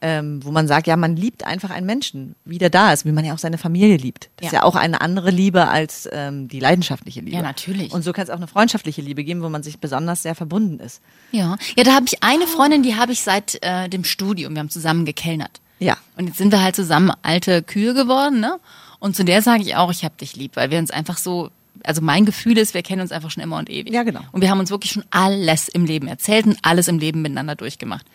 Ähm, 0.00 0.44
wo 0.44 0.52
man 0.52 0.68
sagt, 0.68 0.86
ja, 0.86 0.96
man 0.96 1.16
liebt 1.16 1.44
einfach 1.44 1.70
einen 1.70 1.84
Menschen, 1.84 2.36
wie 2.44 2.58
der 2.58 2.70
da 2.70 2.92
ist, 2.92 3.04
wie 3.04 3.10
man 3.10 3.24
ja 3.24 3.34
auch 3.34 3.38
seine 3.38 3.58
Familie 3.58 3.96
liebt. 3.96 4.30
Das 4.36 4.46
ist 4.46 4.52
Ja. 4.52 4.60
ja 4.60 4.64
auch 4.64 4.76
eine 4.76 5.00
andere 5.00 5.30
Liebe 5.30 5.66
als 5.66 6.08
ähm, 6.12 6.46
die 6.46 6.60
leidenschaftliche 6.60 7.18
Liebe. 7.18 7.34
Ja, 7.34 7.42
natürlich. 7.42 7.90
Und 7.92 8.04
so 8.04 8.12
kann 8.12 8.22
es 8.22 8.30
auch 8.30 8.36
eine 8.36 8.46
freundschaftliche 8.46 9.02
Liebe 9.02 9.24
geben, 9.24 9.42
wo 9.42 9.48
man 9.48 9.64
sich 9.64 9.80
besonders 9.80 10.22
sehr 10.22 10.36
verbunden 10.36 10.78
ist. 10.78 11.00
Ja, 11.32 11.56
ja, 11.76 11.82
da 11.82 11.94
habe 11.94 12.06
ich 12.06 12.22
eine 12.22 12.46
Freundin, 12.46 12.84
die 12.84 12.94
habe 12.94 13.10
ich 13.10 13.22
seit 13.22 13.58
äh, 13.62 13.88
dem 13.88 14.04
Studium. 14.04 14.54
Wir 14.54 14.60
haben 14.60 14.70
zusammen 14.70 15.04
gekellnert. 15.04 15.60
Ja. 15.80 15.96
Und 16.16 16.28
jetzt 16.28 16.38
sind 16.38 16.52
wir 16.52 16.62
halt 16.62 16.76
zusammen 16.76 17.10
alte 17.22 17.64
Kühe 17.64 17.92
geworden, 17.92 18.38
ne? 18.38 18.60
Und 19.00 19.16
zu 19.16 19.24
der 19.24 19.42
sage 19.42 19.62
ich 19.62 19.74
auch, 19.74 19.90
ich 19.90 20.04
hab 20.04 20.16
dich 20.18 20.36
lieb, 20.36 20.54
weil 20.54 20.70
wir 20.70 20.78
uns 20.78 20.92
einfach 20.92 21.18
so, 21.18 21.50
also 21.82 22.02
mein 22.02 22.24
Gefühl 22.24 22.56
ist, 22.58 22.72
wir 22.72 22.82
kennen 22.82 23.00
uns 23.02 23.10
einfach 23.10 23.32
schon 23.32 23.42
immer 23.42 23.56
und 23.56 23.68
ewig. 23.68 23.92
Ja, 23.92 24.04
genau. 24.04 24.20
Und 24.30 24.42
wir 24.42 24.50
haben 24.50 24.60
uns 24.60 24.70
wirklich 24.70 24.92
schon 24.92 25.04
alles 25.10 25.68
im 25.68 25.84
Leben 25.84 26.06
erzählt 26.06 26.46
und 26.46 26.56
alles 26.62 26.86
im 26.86 27.00
Leben 27.00 27.20
miteinander 27.22 27.56
durchgemacht. 27.56 28.06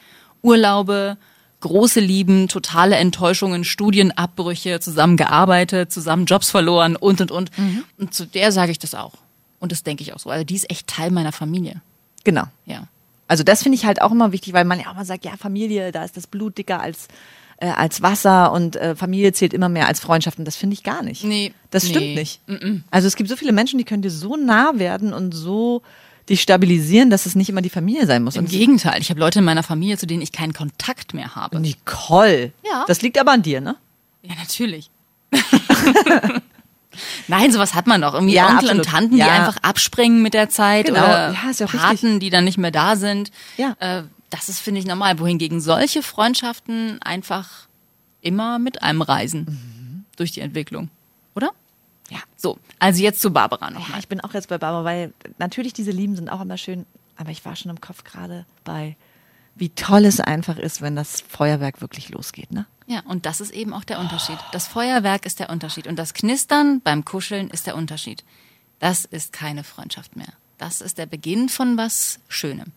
Urlaube, 0.42 1.18
große 1.64 2.00
Lieben, 2.00 2.48
totale 2.48 2.98
Enttäuschungen, 2.98 3.64
Studienabbrüche, 3.64 4.80
zusammen 4.80 5.18
gearbeitet, 5.18 5.92
zusammen 5.92 6.26
Jobs 6.26 6.52
verloren 6.52 6.96
und 6.96 7.22
und 7.22 7.32
und. 7.32 7.58
Mhm. 7.58 7.84
Und 7.98 8.14
zu 8.14 8.26
der 8.26 8.52
sage 8.52 8.72
ich 8.72 8.80
das 8.80 8.94
auch. 8.94 9.14
Und 9.60 9.72
das 9.72 9.84
denke 9.84 10.04
ich 10.04 10.14
auch 10.14 10.20
so. 10.20 10.30
Also 10.30 10.44
die 10.44 10.56
ist 10.56 10.70
echt 10.70 10.88
Teil 10.88 11.10
meiner 11.10 11.32
Familie. 11.32 11.82
Genau. 12.24 12.44
Ja. 12.66 12.88
Also 13.28 13.44
das 13.44 13.64
finde 13.64 13.78
ich 13.78 13.86
halt 13.86 14.02
auch 14.02 14.12
immer 14.12 14.32
wichtig, 14.32 14.54
weil 14.54 14.66
man 14.66 14.80
ja 14.80 14.92
auch 14.92 14.96
mal 14.96 15.06
sagt, 15.06 15.26
ja, 15.26 15.32
Familie, 15.38 15.92
da 15.92 16.04
ist 16.04 16.18
das 16.18 16.28
Blut 16.28 16.58
dicker 16.58 16.82
als, 16.82 17.08
äh, 17.58 17.68
als 17.68 18.02
Wasser 18.02 18.52
und 18.52 18.76
äh, 18.76 18.96
Familie 18.96 19.32
zählt 19.32 19.54
immer 19.54 19.70
mehr 19.70 19.88
als 19.88 20.02
Freundschaft 20.02 20.38
und 20.40 20.46
das 20.46 20.58
finde 20.58 20.74
ich 20.74 20.84
gar 20.84 21.02
nicht. 21.02 21.24
Nee. 21.24 21.54
Das 21.72 21.88
stimmt 21.88 22.06
Nee. 22.06 22.16
nicht. 22.16 22.42
Also 22.92 23.08
es 23.08 23.16
gibt 23.16 23.30
so 23.30 23.36
viele 23.38 23.54
Menschen, 23.54 23.78
die 23.78 23.86
können 23.86 24.02
dir 24.04 24.12
so 24.12 24.36
nah 24.36 24.74
werden 24.76 25.14
und 25.14 25.34
so 25.34 25.82
dich 26.30 26.42
stabilisieren, 26.42 27.10
dass 27.10 27.26
es 27.26 27.36
nicht 27.36 27.50
immer 27.50 27.62
die 27.62 27.70
Familie 27.70 28.06
sein 28.08 28.24
muss. 28.24 28.36
Im 28.36 28.46
Und 28.46 28.50
Gegenteil, 28.52 29.02
ich 29.02 29.10
habe 29.10 29.20
Leute 29.20 29.40
in 29.40 29.46
meiner 29.46 29.64
Familie, 29.64 29.98
zu 29.98 30.08
denen 30.08 30.22
ich 30.22 30.32
keinen 30.32 30.54
Kontakt 30.54 31.14
mehr 31.14 31.36
habe. 31.36 31.60
Nicole. 31.60 32.54
Ja. 32.66 32.86
Das 32.88 33.02
liegt 33.02 33.18
aber 33.20 33.32
an 33.34 33.42
dir, 33.42 33.60
ne? 33.62 33.76
Ja, 34.22 34.36
natürlich. 34.36 34.90
Nein, 37.28 37.52
sowas 37.52 37.74
hat 37.74 37.88
man 37.88 38.02
doch. 38.02 38.14
Irgendwie 38.14 38.36
Ja, 38.36 38.46
Onkel 38.50 38.70
absolut. 38.70 38.86
und 38.86 38.92
Tanten, 38.92 39.18
Ja. 39.18 39.26
die 39.26 39.32
einfach 39.32 39.58
abspringen 39.64 40.22
mit 40.22 40.34
der 40.34 40.50
Zeit 40.50 40.86
Genau. 40.88 41.00
oder 41.04 41.32
Ja, 41.34 41.66
Paten, 41.68 42.20
die 42.20 42.30
dann 42.30 42.44
nicht 42.46 42.58
mehr 42.58 42.72
da 42.72 42.96
sind. 42.96 43.32
Ja. 43.58 43.76
Äh, 43.80 44.04
das 44.30 44.50
ist, 44.50 44.60
finde 44.60 44.80
ich, 44.80 44.86
normal. 44.86 45.20
Wohingegen 45.20 45.60
solche 45.60 46.04
Freundschaften 46.04 47.02
einfach 47.02 47.68
immer 48.22 48.60
mit 48.60 48.82
einem 48.84 49.02
reisen 49.02 49.46
Mhm. 49.46 50.06
durch 50.18 50.32
die 50.32 50.42
Entwicklung. 50.42 50.90
Ja. 52.10 52.20
So, 52.36 52.60
also 52.80 53.02
jetzt 53.02 53.22
zu 53.22 53.32
Barbara 53.32 53.70
Ja, 53.70 53.80
nochmal. 53.80 54.00
ich 54.00 54.08
bin 54.08 54.22
auch 54.22 54.34
jetzt 54.34 54.50
bei 54.50 54.58
Barbara, 54.58 54.84
weil 54.84 55.14
natürlich 55.38 55.74
diese 55.74 55.92
Lieben 55.92 56.16
sind 56.16 56.30
auch 56.30 56.42
immer 56.42 56.58
schön, 56.58 56.86
aber 57.16 57.32
ich 57.32 57.44
war 57.46 57.56
schon 57.56 57.72
im 57.72 57.82
Kopf 57.82 58.04
gerade 58.04 58.46
bei 58.64 58.96
wie 59.56 59.70
toll 59.70 60.06
es 60.06 60.20
einfach 60.20 60.58
ist, 60.58 60.82
wenn 60.82 60.96
das 60.96 61.22
Feuerwerk 61.22 61.80
wirklich 61.80 62.10
losgeht, 62.10 62.52
ne? 62.52 62.66
Ja, 62.88 63.02
und 63.06 63.26
das 63.26 63.40
ist 63.40 63.52
eben 63.54 63.74
auch 63.74 63.84
der 63.84 64.00
Unterschied. 64.00 64.38
Das 64.52 64.68
Feuerwerk 64.68 65.26
ist 65.26 65.40
der 65.40 65.50
Unterschied. 65.50 65.88
Und 65.88 65.96
das 65.98 66.14
Knistern 66.14 66.82
beim 66.82 67.06
Kuscheln 67.06 67.50
ist 67.50 67.68
der 67.68 67.76
Unterschied. 67.76 68.24
Das 68.80 69.06
ist 69.06 69.32
keine 69.32 69.64
Freundschaft 69.64 70.16
mehr. 70.16 70.34
Das 70.58 70.82
ist 70.82 70.98
der 70.98 71.06
Beginn 71.06 71.50
von 71.50 71.78
was 71.78 72.20
Schönem. 72.28 72.72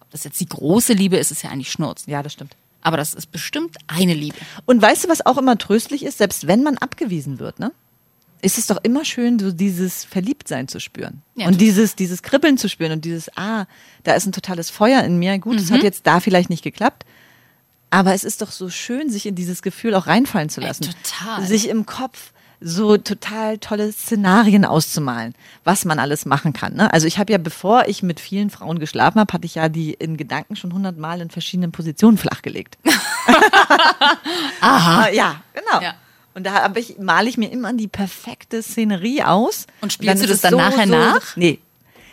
Ob 0.00 0.10
das 0.10 0.24
jetzt 0.24 0.40
die 0.40 0.48
große 0.48 0.92
Liebe 0.94 1.16
ist, 1.16 1.30
ist 1.30 1.42
ja 1.42 1.50
eigentlich 1.50 1.70
Schnurz. 1.70 2.04
Ja, 2.06 2.22
das 2.22 2.32
stimmt. 2.32 2.56
Aber 2.80 2.96
das 2.96 3.12
ist 3.12 3.30
bestimmt 3.32 3.76
eine 3.86 4.14
Liebe. 4.14 4.36
Und 4.64 4.80
weißt 4.80 5.04
du, 5.04 5.08
was 5.08 5.26
auch 5.26 5.36
immer 5.36 5.58
tröstlich 5.58 6.04
ist, 6.04 6.18
selbst 6.18 6.46
wenn 6.46 6.62
man 6.62 6.78
abgewiesen 6.78 7.38
wird, 7.38 7.58
ne? 7.58 7.72
Ist 8.42 8.58
es 8.58 8.66
doch 8.66 8.78
immer 8.82 9.04
schön, 9.04 9.38
so 9.38 9.52
dieses 9.52 10.04
Verliebtsein 10.04 10.66
zu 10.68 10.80
spüren. 10.80 11.22
Ja, 11.34 11.46
und 11.48 11.60
dieses, 11.60 11.94
dieses 11.96 12.22
Kribbeln 12.22 12.56
zu 12.58 12.68
spüren 12.68 12.92
und 12.92 13.04
dieses, 13.04 13.30
ah, 13.36 13.66
da 14.04 14.14
ist 14.14 14.26
ein 14.26 14.32
totales 14.32 14.70
Feuer 14.70 15.02
in 15.04 15.18
mir. 15.18 15.38
Gut, 15.38 15.56
es 15.58 15.70
Mhm. 15.70 15.74
hat 15.74 15.82
jetzt 15.82 16.06
da 16.06 16.20
vielleicht 16.20 16.48
nicht 16.50 16.62
geklappt. 16.64 17.04
Aber 17.90 18.14
es 18.14 18.24
ist 18.24 18.40
doch 18.40 18.50
so 18.52 18.70
schön, 18.70 19.10
sich 19.10 19.26
in 19.26 19.34
dieses 19.34 19.62
Gefühl 19.62 19.94
auch 19.94 20.06
reinfallen 20.06 20.48
zu 20.48 20.60
Ey, 20.60 20.66
lassen. 20.68 20.84
total. 20.84 21.44
Sich 21.46 21.68
im 21.68 21.86
Kopf 21.86 22.32
so 22.62 22.98
total 22.98 23.56
tolle 23.58 23.90
Szenarien 23.90 24.64
auszumalen, 24.66 25.34
was 25.64 25.84
man 25.86 25.98
alles 25.98 26.26
machen 26.26 26.52
kann. 26.52 26.74
Ne? 26.74 26.92
Also 26.92 27.06
ich 27.06 27.18
habe 27.18 27.32
ja, 27.32 27.38
bevor 27.38 27.88
ich 27.88 28.02
mit 28.02 28.20
vielen 28.20 28.50
Frauen 28.50 28.78
geschlafen 28.78 29.18
habe, 29.18 29.32
hatte 29.32 29.46
ich 29.46 29.54
ja 29.56 29.68
die 29.70 29.94
in 29.94 30.16
Gedanken 30.18 30.56
schon 30.56 30.72
hundertmal 30.72 31.20
in 31.22 31.30
verschiedenen 31.30 31.72
Positionen 31.72 32.18
flachgelegt. 32.18 32.76
Aha. 34.60 35.08
Ja, 35.10 35.42
genau. 35.54 35.80
Ja. 35.82 35.94
Und 36.40 36.44
da 36.44 36.62
habe 36.62 36.80
ich, 36.80 36.96
male 36.98 37.28
ich 37.28 37.36
mir 37.36 37.52
immer 37.52 37.74
die 37.74 37.86
perfekte 37.86 38.62
Szenerie 38.62 39.24
aus. 39.24 39.66
Und 39.82 39.92
spielst 39.92 40.14
dann 40.14 40.22
du 40.22 40.26
das 40.26 40.40
dann 40.40 40.56
nachher 40.56 40.86
nach? 40.86 41.36
Nee. 41.36 41.58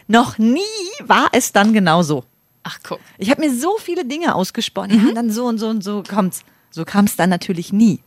Noch 0.09 0.37
nie 0.37 0.59
war 1.05 1.29
es 1.31 1.53
dann 1.53 1.71
genau 1.71 2.03
so. 2.03 2.25
Ach, 2.63 2.77
guck. 2.83 2.99
Ich 3.17 3.31
habe 3.31 3.39
mir 3.39 3.55
so 3.55 3.77
viele 3.79 4.03
Dinge 4.03 4.35
ausgesponnen, 4.35 5.07
ja, 5.07 5.13
dann 5.13 5.31
so 5.31 5.45
und 5.45 5.59
so 5.59 5.69
und 5.69 5.81
so 5.81 6.03
kommt's. 6.03 6.43
So 6.71 6.83
kam 6.83 7.05
es 7.05 7.15
dann 7.15 7.29
natürlich 7.29 7.71
nie. 7.71 8.01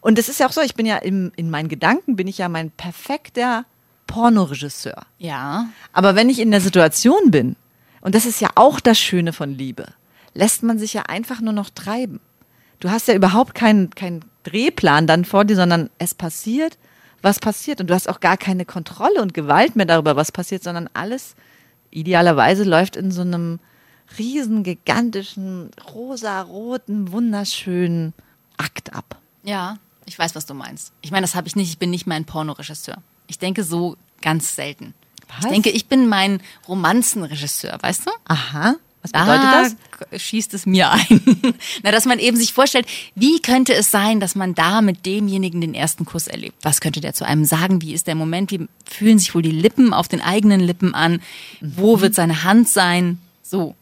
Und 0.00 0.18
es 0.18 0.28
ist 0.28 0.40
ja 0.40 0.48
auch 0.48 0.52
so, 0.52 0.62
ich 0.62 0.74
bin 0.74 0.84
ja 0.84 0.96
im, 0.96 1.30
in 1.36 1.48
meinen 1.48 1.68
Gedanken 1.68 2.16
bin 2.16 2.26
ich 2.26 2.38
ja 2.38 2.48
mein 2.48 2.72
perfekter 2.72 3.64
Pornoregisseur. 4.08 5.06
Ja. 5.18 5.68
Aber 5.92 6.16
wenn 6.16 6.28
ich 6.28 6.40
in 6.40 6.50
der 6.50 6.60
Situation 6.60 7.30
bin, 7.30 7.54
und 8.00 8.16
das 8.16 8.26
ist 8.26 8.40
ja 8.40 8.48
auch 8.56 8.80
das 8.80 8.98
Schöne 8.98 9.32
von 9.32 9.56
Liebe, 9.56 9.86
lässt 10.34 10.64
man 10.64 10.80
sich 10.80 10.92
ja 10.92 11.02
einfach 11.02 11.40
nur 11.40 11.52
noch 11.52 11.70
treiben. 11.70 12.18
Du 12.80 12.90
hast 12.90 13.06
ja 13.06 13.14
überhaupt 13.14 13.54
keinen 13.54 13.90
keinen 13.90 14.24
Drehplan 14.44 15.06
dann 15.06 15.24
vor 15.24 15.44
dir, 15.44 15.56
sondern 15.56 15.90
es 15.98 16.14
passiert, 16.14 16.78
was 17.22 17.38
passiert. 17.38 17.80
Und 17.80 17.88
du 17.88 17.94
hast 17.94 18.08
auch 18.08 18.20
gar 18.20 18.36
keine 18.36 18.64
Kontrolle 18.64 19.22
und 19.22 19.34
Gewalt 19.34 19.76
mehr 19.76 19.86
darüber, 19.86 20.16
was 20.16 20.32
passiert, 20.32 20.62
sondern 20.62 20.88
alles 20.94 21.34
idealerweise 21.90 22.64
läuft 22.64 22.96
in 22.96 23.10
so 23.10 23.22
einem 23.22 23.60
riesen, 24.18 24.62
gigantischen, 24.62 25.70
rosa-roten, 25.92 27.12
wunderschönen 27.12 28.14
Akt 28.56 28.94
ab. 28.94 29.18
Ja, 29.42 29.78
ich 30.06 30.18
weiß, 30.18 30.34
was 30.34 30.46
du 30.46 30.54
meinst. 30.54 30.92
Ich 31.00 31.10
meine, 31.10 31.24
das 31.24 31.34
habe 31.34 31.48
ich 31.48 31.56
nicht. 31.56 31.70
Ich 31.70 31.78
bin 31.78 31.90
nicht 31.90 32.06
mein 32.06 32.24
Pornoregisseur. 32.24 32.96
Ich 33.26 33.38
denke 33.38 33.64
so 33.64 33.96
ganz 34.20 34.56
selten. 34.56 34.94
Was? 35.28 35.44
Ich 35.44 35.50
denke, 35.50 35.70
ich 35.70 35.86
bin 35.86 36.08
mein 36.08 36.40
Romanzenregisseur, 36.68 37.78
weißt 37.80 38.06
du? 38.06 38.10
Aha, 38.24 38.76
was 39.02 39.12
bedeutet 39.12 39.42
da 39.42 39.62
das? 40.10 40.22
schießt 40.22 40.54
es 40.54 40.64
mir 40.64 40.90
ein. 40.90 41.20
Na, 41.82 41.90
dass 41.90 42.04
man 42.04 42.18
eben 42.18 42.36
sich 42.36 42.52
vorstellt, 42.52 42.86
wie 43.14 43.40
könnte 43.40 43.74
es 43.74 43.90
sein, 43.90 44.20
dass 44.20 44.34
man 44.34 44.54
da 44.54 44.80
mit 44.80 45.04
demjenigen 45.06 45.60
den 45.60 45.74
ersten 45.74 46.04
Kuss 46.04 46.28
erlebt? 46.28 46.56
Was 46.62 46.80
könnte 46.80 47.00
der 47.00 47.12
zu 47.12 47.26
einem 47.26 47.44
sagen? 47.44 47.82
Wie 47.82 47.92
ist 47.94 48.06
der 48.06 48.14
Moment? 48.14 48.50
Wie 48.52 48.68
fühlen 48.84 49.18
sich 49.18 49.34
wohl 49.34 49.42
die 49.42 49.50
Lippen 49.50 49.92
auf 49.92 50.08
den 50.08 50.20
eigenen 50.20 50.60
Lippen 50.60 50.94
an? 50.94 51.20
Wo 51.60 52.00
wird 52.00 52.14
seine 52.14 52.44
Hand 52.44 52.68
sein? 52.68 53.18
So. 53.42 53.74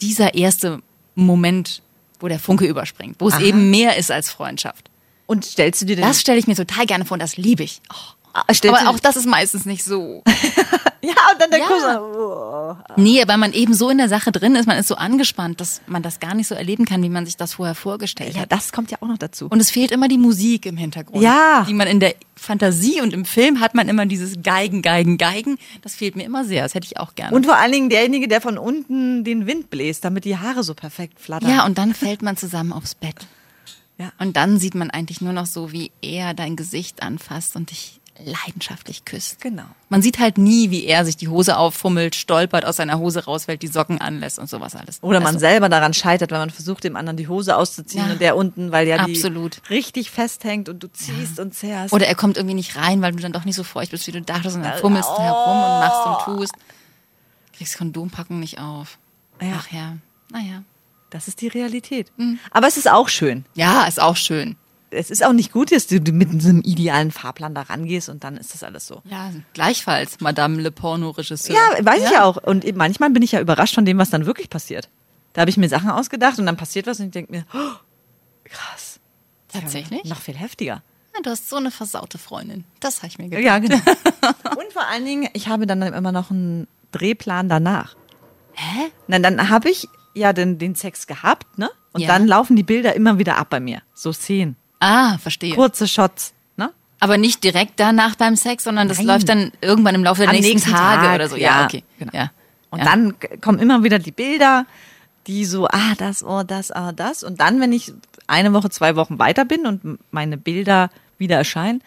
Dieser 0.00 0.34
erste 0.34 0.82
Moment, 1.14 1.82
wo 2.18 2.28
der 2.28 2.38
Funke 2.38 2.66
überspringt, 2.66 3.16
wo 3.18 3.28
es 3.28 3.38
eben 3.38 3.70
mehr 3.70 3.96
ist 3.96 4.10
als 4.10 4.30
Freundschaft. 4.30 4.90
Und 5.26 5.44
stellst 5.44 5.82
du 5.82 5.86
dir 5.86 5.96
den 5.96 6.04
Das 6.04 6.20
stelle 6.20 6.38
ich 6.38 6.46
mir 6.48 6.56
total 6.56 6.86
gerne 6.86 7.04
vor 7.04 7.14
und 7.14 7.20
das 7.20 7.36
liebe 7.36 7.62
ich. 7.62 7.80
Oh. 7.92 7.96
Ah, 8.32 8.44
Aber 8.46 8.90
auch 8.90 9.00
das 9.00 9.16
ist 9.16 9.26
meistens 9.26 9.64
nicht 9.66 9.84
so. 9.84 10.22
Ja, 11.02 11.12
und 11.32 11.40
dann 11.40 11.50
der 11.50 11.60
Ja. 11.60 11.66
Kuss. 11.66 11.82
Oh. 11.96 12.76
Nee, 12.96 13.22
weil 13.26 13.38
man 13.38 13.52
eben 13.52 13.72
so 13.74 13.88
in 13.88 13.98
der 13.98 14.08
Sache 14.08 14.32
drin 14.32 14.54
ist, 14.54 14.66
man 14.66 14.76
ist 14.78 14.88
so 14.88 14.96
angespannt, 14.96 15.60
dass 15.60 15.80
man 15.86 16.02
das 16.02 16.20
gar 16.20 16.34
nicht 16.34 16.46
so 16.46 16.54
erleben 16.54 16.84
kann, 16.84 17.02
wie 17.02 17.08
man 17.08 17.24
sich 17.24 17.36
das 17.36 17.54
vorher 17.54 17.74
vorgestellt 17.74 18.34
Ja, 18.34 18.42
hat. 18.42 18.52
das 18.52 18.70
kommt 18.72 18.90
ja 18.90 18.98
auch 19.00 19.08
noch 19.08 19.16
dazu. 19.18 19.46
Und 19.48 19.60
es 19.60 19.70
fehlt 19.70 19.90
immer 19.92 20.08
die 20.08 20.18
Musik 20.18 20.66
im 20.66 20.76
Hintergrund. 20.76 21.22
Ja. 21.22 21.64
Die 21.68 21.72
man 21.74 21.86
in 21.88 22.00
der 22.00 22.14
Fantasie 22.36 23.00
und 23.00 23.12
im 23.14 23.24
Film 23.24 23.60
hat 23.60 23.74
man 23.74 23.88
immer 23.88 24.04
dieses 24.06 24.42
Geigen, 24.42 24.82
Geigen, 24.82 25.16
Geigen. 25.18 25.58
Das 25.82 25.94
fehlt 25.94 26.16
mir 26.16 26.24
immer 26.24 26.44
sehr. 26.44 26.62
Das 26.64 26.74
hätte 26.74 26.86
ich 26.86 26.98
auch 26.98 27.14
gerne. 27.14 27.34
Und 27.34 27.46
vor 27.46 27.56
allen 27.56 27.72
Dingen 27.72 27.88
derjenige, 27.90 28.28
der 28.28 28.40
von 28.40 28.58
unten 28.58 29.24
den 29.24 29.46
Wind 29.46 29.70
bläst, 29.70 30.04
damit 30.04 30.24
die 30.24 30.36
Haare 30.38 30.62
so 30.64 30.74
perfekt 30.74 31.20
flattern. 31.20 31.50
ja, 31.50 31.64
und 31.66 31.78
dann 31.78 31.94
fällt 31.94 32.22
man 32.22 32.36
zusammen 32.36 32.72
aufs 32.72 32.94
Bett. 32.94 33.26
Ja. 33.98 34.12
Und 34.18 34.36
dann 34.38 34.58
sieht 34.58 34.74
man 34.74 34.90
eigentlich 34.90 35.20
nur 35.20 35.34
noch 35.34 35.44
so, 35.44 35.72
wie 35.72 35.90
er 36.00 36.32
dein 36.32 36.56
Gesicht 36.56 37.02
anfasst 37.02 37.54
und 37.54 37.70
dich 37.70 37.99
leidenschaftlich 38.24 39.04
küsst. 39.04 39.40
Genau. 39.40 39.64
Man 39.88 40.02
sieht 40.02 40.18
halt 40.18 40.38
nie, 40.38 40.70
wie 40.70 40.84
er 40.84 41.04
sich 41.04 41.16
die 41.16 41.28
Hose 41.28 41.56
auffummelt, 41.56 42.14
stolpert, 42.14 42.64
aus 42.64 42.76
seiner 42.76 42.98
Hose 42.98 43.24
rausfällt, 43.24 43.62
die 43.62 43.66
Socken 43.68 44.00
anlässt 44.00 44.38
und 44.38 44.48
sowas 44.48 44.76
alles. 44.76 45.02
Oder 45.02 45.20
man 45.20 45.28
Also, 45.28 45.38
selber 45.40 45.68
daran 45.68 45.94
scheitert, 45.94 46.30
wenn 46.30 46.38
man 46.38 46.50
versucht, 46.50 46.84
dem 46.84 46.96
anderen 46.96 47.16
die 47.16 47.28
Hose 47.28 47.56
auszuziehen 47.56 48.06
Ja. 48.06 48.12
und 48.12 48.20
der 48.20 48.36
unten, 48.36 48.72
weil 48.72 48.86
ja 48.86 48.96
Absolut. 48.96 49.60
die 49.68 49.74
richtig 49.74 50.10
festhängt 50.10 50.68
und 50.68 50.82
du 50.82 50.88
ziehst 50.92 51.40
und 51.40 51.54
zerrst. 51.54 51.92
Oder 51.92 52.06
er 52.06 52.14
kommt 52.14 52.36
irgendwie 52.36 52.54
nicht 52.54 52.76
rein, 52.76 53.02
weil 53.02 53.12
du 53.12 53.18
dann 53.22 53.32
doch 53.32 53.44
nicht 53.44 53.56
so 53.56 53.64
feucht 53.64 53.90
bist, 53.90 54.06
wie 54.06 54.12
du 54.12 54.22
dachtest, 54.22 54.56
und 54.56 54.62
dann 54.62 54.78
fummelst 54.78 55.08
du 55.08 55.18
herum 55.22 55.56
und 55.56 55.78
machst 55.80 56.06
und 56.30 56.36
tust. 56.38 56.52
Kriegst 57.56 57.76
Kondompacken 57.78 58.40
nicht 58.40 58.58
auf. 58.58 58.98
Ja. 59.40 59.48
Ach 59.58 59.70
ja, 59.70 59.96
naja. 60.30 60.62
das 61.10 61.28
ist 61.28 61.40
die 61.40 61.48
Realität. 61.48 62.12
Mhm. 62.16 62.38
Aber 62.50 62.66
es 62.68 62.76
ist 62.76 62.88
auch 62.90 63.08
schön. 63.08 63.44
Ja, 63.54 63.84
ist 63.86 64.00
auch 64.00 64.16
schön. 64.16 64.56
Es 64.90 65.10
ist 65.10 65.24
auch 65.24 65.32
nicht 65.32 65.52
gut, 65.52 65.70
dass 65.70 65.86
du 65.86 66.00
mit 66.12 66.42
so 66.42 66.48
einem 66.48 66.62
idealen 66.62 67.12
Fahrplan 67.12 67.54
da 67.54 67.62
rangehst 67.62 68.08
und 68.08 68.24
dann 68.24 68.36
ist 68.36 68.54
das 68.54 68.64
alles 68.64 68.86
so. 68.86 69.02
Ja, 69.04 69.30
gleichfalls, 69.54 70.20
Madame 70.20 70.60
Le 70.60 70.72
Porno-Regisseur. 70.72 71.54
Ja, 71.54 71.84
weiß 71.84 72.02
ich 72.04 72.10
ja 72.10 72.24
auch. 72.24 72.36
Und 72.38 72.64
manchmal 72.76 73.10
bin 73.10 73.22
ich 73.22 73.32
ja 73.32 73.40
überrascht 73.40 73.74
von 73.76 73.84
dem, 73.84 73.98
was 73.98 74.10
dann 74.10 74.26
wirklich 74.26 74.50
passiert. 74.50 74.88
Da 75.32 75.42
habe 75.42 75.50
ich 75.50 75.56
mir 75.56 75.68
Sachen 75.68 75.90
ausgedacht 75.90 76.38
und 76.40 76.46
dann 76.46 76.56
passiert 76.56 76.88
was 76.88 76.98
und 76.98 77.06
ich 77.06 77.12
denke 77.12 77.30
mir, 77.32 77.44
oh, 77.54 77.76
krass. 78.44 78.98
Ist 79.48 79.54
ja 79.54 79.60
Tatsächlich? 79.60 80.04
Noch 80.04 80.20
viel 80.20 80.36
heftiger. 80.36 80.82
Ja, 81.14 81.20
du 81.22 81.30
hast 81.30 81.48
so 81.48 81.56
eine 81.56 81.70
versaute 81.70 82.18
Freundin. 82.18 82.64
Das 82.80 82.98
habe 82.98 83.08
ich 83.08 83.18
mir 83.18 83.28
gedacht. 83.28 83.44
Ja, 83.44 83.58
genau. 83.58 83.76
und 84.58 84.72
vor 84.72 84.86
allen 84.90 85.04
Dingen, 85.04 85.28
ich 85.34 85.48
habe 85.48 85.66
dann 85.66 85.82
immer 85.82 86.12
noch 86.12 86.30
einen 86.30 86.66
Drehplan 86.92 87.48
danach. 87.48 87.96
Hä? 88.54 88.90
Na, 89.06 89.18
dann 89.18 89.48
habe 89.48 89.70
ich 89.70 89.88
ja 90.14 90.32
den, 90.32 90.58
den 90.58 90.74
Sex 90.74 91.06
gehabt, 91.06 91.58
ne? 91.58 91.70
Und 91.92 92.00
Ja. 92.02 92.08
dann 92.08 92.26
laufen 92.26 92.56
die 92.56 92.62
Bilder 92.62 92.94
immer 92.94 93.18
wieder 93.18 93.38
ab 93.38 93.50
bei 93.50 93.60
mir. 93.60 93.82
So 93.94 94.12
Szenen. 94.12 94.56
Ah, 94.80 95.18
verstehe. 95.18 95.54
Kurze 95.54 95.86
Shots, 95.86 96.32
ne? 96.56 96.72
Aber 96.98 97.18
nicht 97.18 97.44
direkt 97.44 97.78
danach 97.78 98.16
beim 98.16 98.34
Sex, 98.34 98.64
sondern 98.64 98.88
das 98.88 98.98
Nein. 98.98 99.06
läuft 99.06 99.28
dann 99.28 99.52
irgendwann 99.60 99.94
im 99.94 100.02
Laufe 100.02 100.22
der 100.22 100.30
Am 100.30 100.34
nächsten, 100.34 100.54
nächsten 100.54 100.72
Tage 100.72 101.02
Tag, 101.02 101.14
oder 101.14 101.28
so. 101.28 101.36
Ja, 101.36 101.60
ja, 101.60 101.64
okay. 101.66 101.84
genau. 101.98 102.12
Ja. 102.14 102.30
Und 102.70 102.80
ja. 102.80 102.84
dann 102.84 103.14
kommen 103.40 103.58
immer 103.58 103.84
wieder 103.84 103.98
die 103.98 104.12
Bilder, 104.12 104.66
die 105.26 105.44
so, 105.44 105.68
ah, 105.68 105.94
das, 105.98 106.24
oh, 106.24 106.42
das, 106.42 106.70
ah, 106.72 106.92
das. 106.92 107.22
Und 107.22 107.40
dann, 107.40 107.60
wenn 107.60 107.72
ich 107.72 107.92
eine 108.26 108.52
Woche, 108.52 108.70
zwei 108.70 108.96
Wochen 108.96 109.18
weiter 109.18 109.44
bin 109.44 109.66
und 109.66 109.98
meine 110.12 110.36
Bilder 110.36 110.90
wieder 111.18 111.36
erscheinen, 111.36 111.82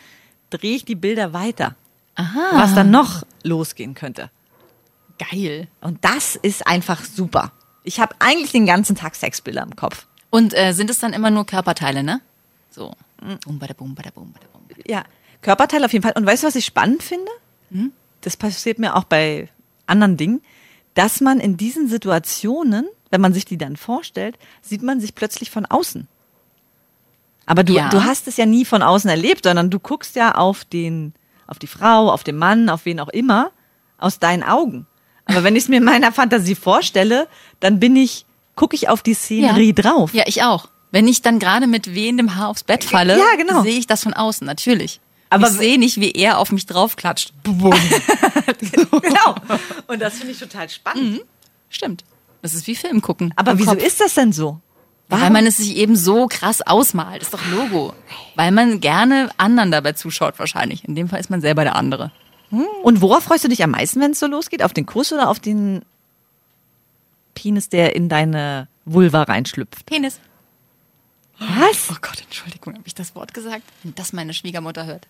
drehe 0.49 0.75
ich 0.75 0.85
die 0.85 0.95
Bilder 0.95 1.33
weiter. 1.33 1.75
Aha. 2.15 2.51
Was 2.53 2.75
dann 2.75 2.91
noch 2.91 3.23
losgehen 3.43 3.95
könnte. 3.95 4.29
Geil. 5.17 5.67
Und 5.81 6.03
das 6.05 6.35
ist 6.35 6.67
einfach 6.67 7.03
super. 7.03 7.51
Ich 7.83 7.99
habe 7.99 8.15
eigentlich 8.19 8.51
den 8.51 8.65
ganzen 8.65 8.95
Tag 8.95 9.15
Sexbilder 9.15 9.63
im 9.63 9.75
Kopf. 9.75 10.05
Und 10.29 10.53
äh, 10.53 10.73
sind 10.73 10.89
es 10.89 10.99
dann 10.99 11.13
immer 11.13 11.31
nur 11.31 11.45
Körperteile, 11.45 12.03
ne? 12.03 12.21
So. 12.73 12.93
Bum, 13.45 13.59
bada, 13.59 13.73
bum, 13.73 13.93
bada, 13.95 14.09
bum, 14.11 14.31
bada, 14.33 14.45
bum. 14.51 14.61
Ja, 14.87 15.03
Körperteil 15.41 15.83
auf 15.85 15.93
jeden 15.93 16.03
Fall. 16.03 16.13
Und 16.15 16.25
weißt 16.25 16.43
du, 16.43 16.47
was 16.47 16.55
ich 16.55 16.65
spannend 16.65 17.03
finde? 17.03 17.31
Das 18.21 18.37
passiert 18.37 18.79
mir 18.79 18.95
auch 18.95 19.03
bei 19.03 19.49
anderen 19.87 20.17
Dingen, 20.17 20.41
dass 20.93 21.21
man 21.21 21.39
in 21.39 21.57
diesen 21.57 21.87
Situationen, 21.87 22.87
wenn 23.09 23.19
man 23.21 23.33
sich 23.33 23.45
die 23.45 23.57
dann 23.57 23.75
vorstellt, 23.77 24.37
sieht 24.61 24.83
man 24.83 24.99
sich 24.99 25.15
plötzlich 25.15 25.49
von 25.51 25.65
außen. 25.65 26.07
Aber 27.45 27.63
du, 27.63 27.73
Ja. 27.73 27.89
du 27.89 28.03
hast 28.03 28.27
es 28.27 28.37
ja 28.37 28.45
nie 28.45 28.63
von 28.65 28.81
außen 28.81 29.09
erlebt, 29.09 29.43
sondern 29.43 29.69
du 29.69 29.79
guckst 29.79 30.15
ja 30.15 30.35
auf 30.35 30.63
den, 30.65 31.13
auf 31.47 31.59
die 31.59 31.67
Frau, 31.67 32.11
auf 32.11 32.23
den 32.23 32.37
Mann, 32.37 32.69
auf 32.69 32.85
wen 32.85 32.99
auch 32.99 33.09
immer, 33.09 33.51
aus 33.97 34.19
deinen 34.19 34.43
Augen. 34.43 34.87
Aber 35.25 35.43
wenn 35.43 35.55
ich 35.55 35.63
es 35.63 35.69
mir 35.69 35.77
in 35.77 35.83
meiner 35.83 36.11
Fantasie 36.11 36.55
vorstelle, 36.55 37.27
dann 37.59 37.79
bin 37.79 37.95
ich, 37.95 38.25
gucke 38.55 38.75
ich 38.75 38.87
auf 38.89 39.01
die 39.01 39.13
Szenerie 39.13 39.73
drauf. 39.73 40.13
Ja, 40.13 40.23
ich 40.27 40.43
auch. 40.43 40.67
Wenn 40.93 41.07
ich 41.07 41.23
dann 41.23 41.39
gerade 41.39 41.65
mit 41.65 41.93
wehendem 41.95 42.35
Haar 42.35 42.49
aufs 42.49 42.63
Bett 42.63 42.83
falle, 42.83 43.17
Ja, 43.17 43.35
genau. 43.35 43.63
sehe 43.63 43.79
ich 43.79 43.87
das 43.87 44.03
von 44.03 44.13
außen, 44.13 44.45
natürlich. 44.45 44.99
Aber 45.31 45.47
ich 45.47 45.53
sehe 45.53 45.79
nicht, 45.79 45.99
wie 45.99 46.11
er 46.11 46.37
auf 46.37 46.51
mich 46.51 46.67
draufklatscht. 46.67 47.33
genau. 47.43 49.35
Und 49.87 49.99
das 50.01 50.13
finde 50.17 50.33
ich 50.33 50.39
total 50.39 50.69
spannend. 50.69 51.21
Stimmt. 51.69 52.03
Das 52.43 52.53
ist 52.53 52.67
wie 52.67 52.75
Film 52.75 53.01
gucken. 53.01 53.33
Aber 53.35 53.57
wieso 53.57 53.71
Kopf. 53.71 53.83
ist 53.83 53.99
das 54.01 54.13
denn 54.13 54.31
so? 54.31 54.59
Weil 55.09 55.31
man 55.31 55.47
es 55.47 55.57
sich 55.57 55.75
eben 55.77 55.95
so 55.95 56.27
krass 56.27 56.61
ausmalt. 56.61 57.23
Ist 57.23 57.33
doch 57.33 57.45
Logo. 57.51 57.93
Weil 58.35 58.51
man 58.51 58.79
gerne 58.79 59.29
anderen 59.37 59.71
dabei 59.71 59.93
zuschaut, 59.93 60.37
wahrscheinlich. 60.37 60.85
In 60.85 60.93
dem 60.95 61.09
Fall 61.09 61.19
ist 61.19 61.29
man 61.31 61.41
selber 61.41 61.63
der 61.63 61.75
andere. 61.75 62.11
Und 62.83 63.01
worauf 63.01 63.23
freust 63.23 63.43
du 63.43 63.47
dich 63.47 63.63
am 63.63 63.71
meisten, 63.71 63.99
wenn 63.99 64.11
es 64.11 64.19
so 64.19 64.27
losgeht? 64.27 64.61
Auf 64.61 64.73
den 64.73 64.85
Kuss 64.85 65.11
oder 65.11 65.29
auf 65.29 65.39
den 65.39 65.81
Penis, 67.33 67.69
der 67.69 67.95
in 67.95 68.09
deine 68.09 68.67
Vulva 68.85 69.23
reinschlüpft. 69.23 69.87
Penis. 69.87 70.19
Was? 71.39 71.89
Oh 71.91 71.97
Gott, 72.01 72.21
Entschuldigung, 72.21 72.73
habe 72.73 72.83
ich 72.85 72.95
das 72.95 73.15
Wort 73.15 73.33
gesagt? 73.33 73.63
Wenn 73.83 73.95
das 73.95 74.13
meine 74.13 74.33
Schwiegermutter 74.33 74.85
hört. 74.85 75.07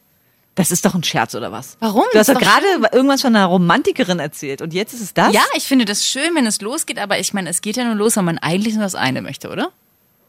Das 0.56 0.70
ist 0.70 0.86
doch 0.86 0.94
ein 0.94 1.04
Scherz, 1.04 1.34
oder 1.34 1.52
was? 1.52 1.78
Warum? 1.80 2.04
Du 2.12 2.20
hast 2.20 2.30
doch 2.30 2.40
gerade 2.40 2.66
irgendwas 2.92 3.22
von 3.22 3.36
einer 3.36 3.48
Romantikerin 3.48 4.20
erzählt 4.20 4.62
und 4.62 4.74
jetzt 4.74 4.94
ist 4.94 5.02
es 5.02 5.14
das? 5.14 5.34
Ja, 5.34 5.42
ich 5.56 5.64
finde 5.64 5.86
das 5.86 6.06
schön, 6.06 6.36
wenn 6.36 6.46
es 6.46 6.62
losgeht, 6.62 7.00
aber 7.00 7.20
ich 7.20 7.34
meine, 7.34 7.50
es 7.50 7.62
geht 7.62 7.76
ja 7.76 7.84
nur 7.86 7.96
los, 7.96 8.18
weil 8.18 8.24
man 8.24 8.38
eigentlich 8.38 8.76
nur 8.76 8.84
das 8.84 8.94
eine 8.94 9.24
möchte, 9.24 9.50
oder? 9.50 9.72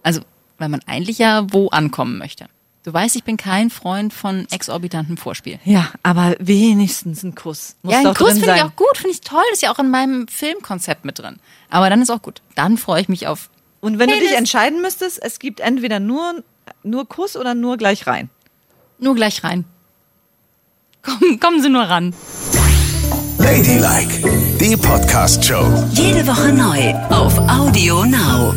Also, 0.03 0.23
weil 0.59 0.71
man 0.71 0.81
eigentlich 0.87 1.19
ja 1.19 1.47
wo 1.53 1.69
ankommen 1.69 2.17
möchte. 2.17 2.47
Du 2.85 2.93
weißt, 2.93 3.17
ich 3.17 3.25
bin 3.25 3.39
kein 3.39 3.71
Freund 3.71 4.13
von 4.13 4.47
exorbitanten 4.51 5.17
Vorspiel. 5.17 5.59
Ja, 5.65 5.91
aber 6.03 6.37
wenigstens 6.39 7.23
ein 7.23 7.35
Kuss. 7.35 7.77
Muss 7.83 7.95
ja, 7.95 8.01
ein 8.01 8.15
Kuss 8.15 8.35
finde 8.35 8.57
ich 8.57 8.63
auch 8.63 8.77
gut, 8.77 8.97
finde 8.97 9.13
ich 9.13 9.23
toll, 9.23 9.43
ist 9.53 9.63
ja 9.63 9.73
auch 9.73 9.79
in 9.79 9.91
meinem 9.91 10.29
Filmkonzept 10.29 11.05
mit 11.05 11.19
drin. 11.19 11.39
Aber 11.71 11.89
dann 11.89 12.03
ist 12.03 12.11
auch 12.11 12.21
gut. 12.21 12.43
Dann 12.55 12.77
freue 12.77 13.01
ich 13.01 13.09
mich 13.09 13.27
auf 13.27 13.49
Und 13.85 13.99
wenn 13.99 14.09
du 14.09 14.15
Penis. 14.15 14.31
dich 14.31 14.39
entscheiden 14.39 14.81
müsstest, 14.81 15.23
es 15.23 15.39
gibt 15.39 15.61
entweder 15.61 16.01
nur, 16.01 16.43
nur 16.85 17.07
Kuss 17.07 17.37
oder 17.37 17.55
nur 17.55 17.77
gleich 17.77 18.07
rein. 18.07 18.31
nur 18.99 19.15
gleich 19.15 19.45
rein. 19.45 19.67
Komm, 21.03 21.39
kommen 21.39 21.61
Sie 21.61 21.69
nur 21.69 21.83
ran. 21.83 22.15
Ladylike, 23.37 24.27
die 24.59 24.75
Podcast-Show. 24.75 25.67
Jede 25.91 26.27
Woche 26.27 26.51
neu 26.51 26.95
auf 27.11 27.37
Audio 27.47 28.07
Now. 28.07 28.55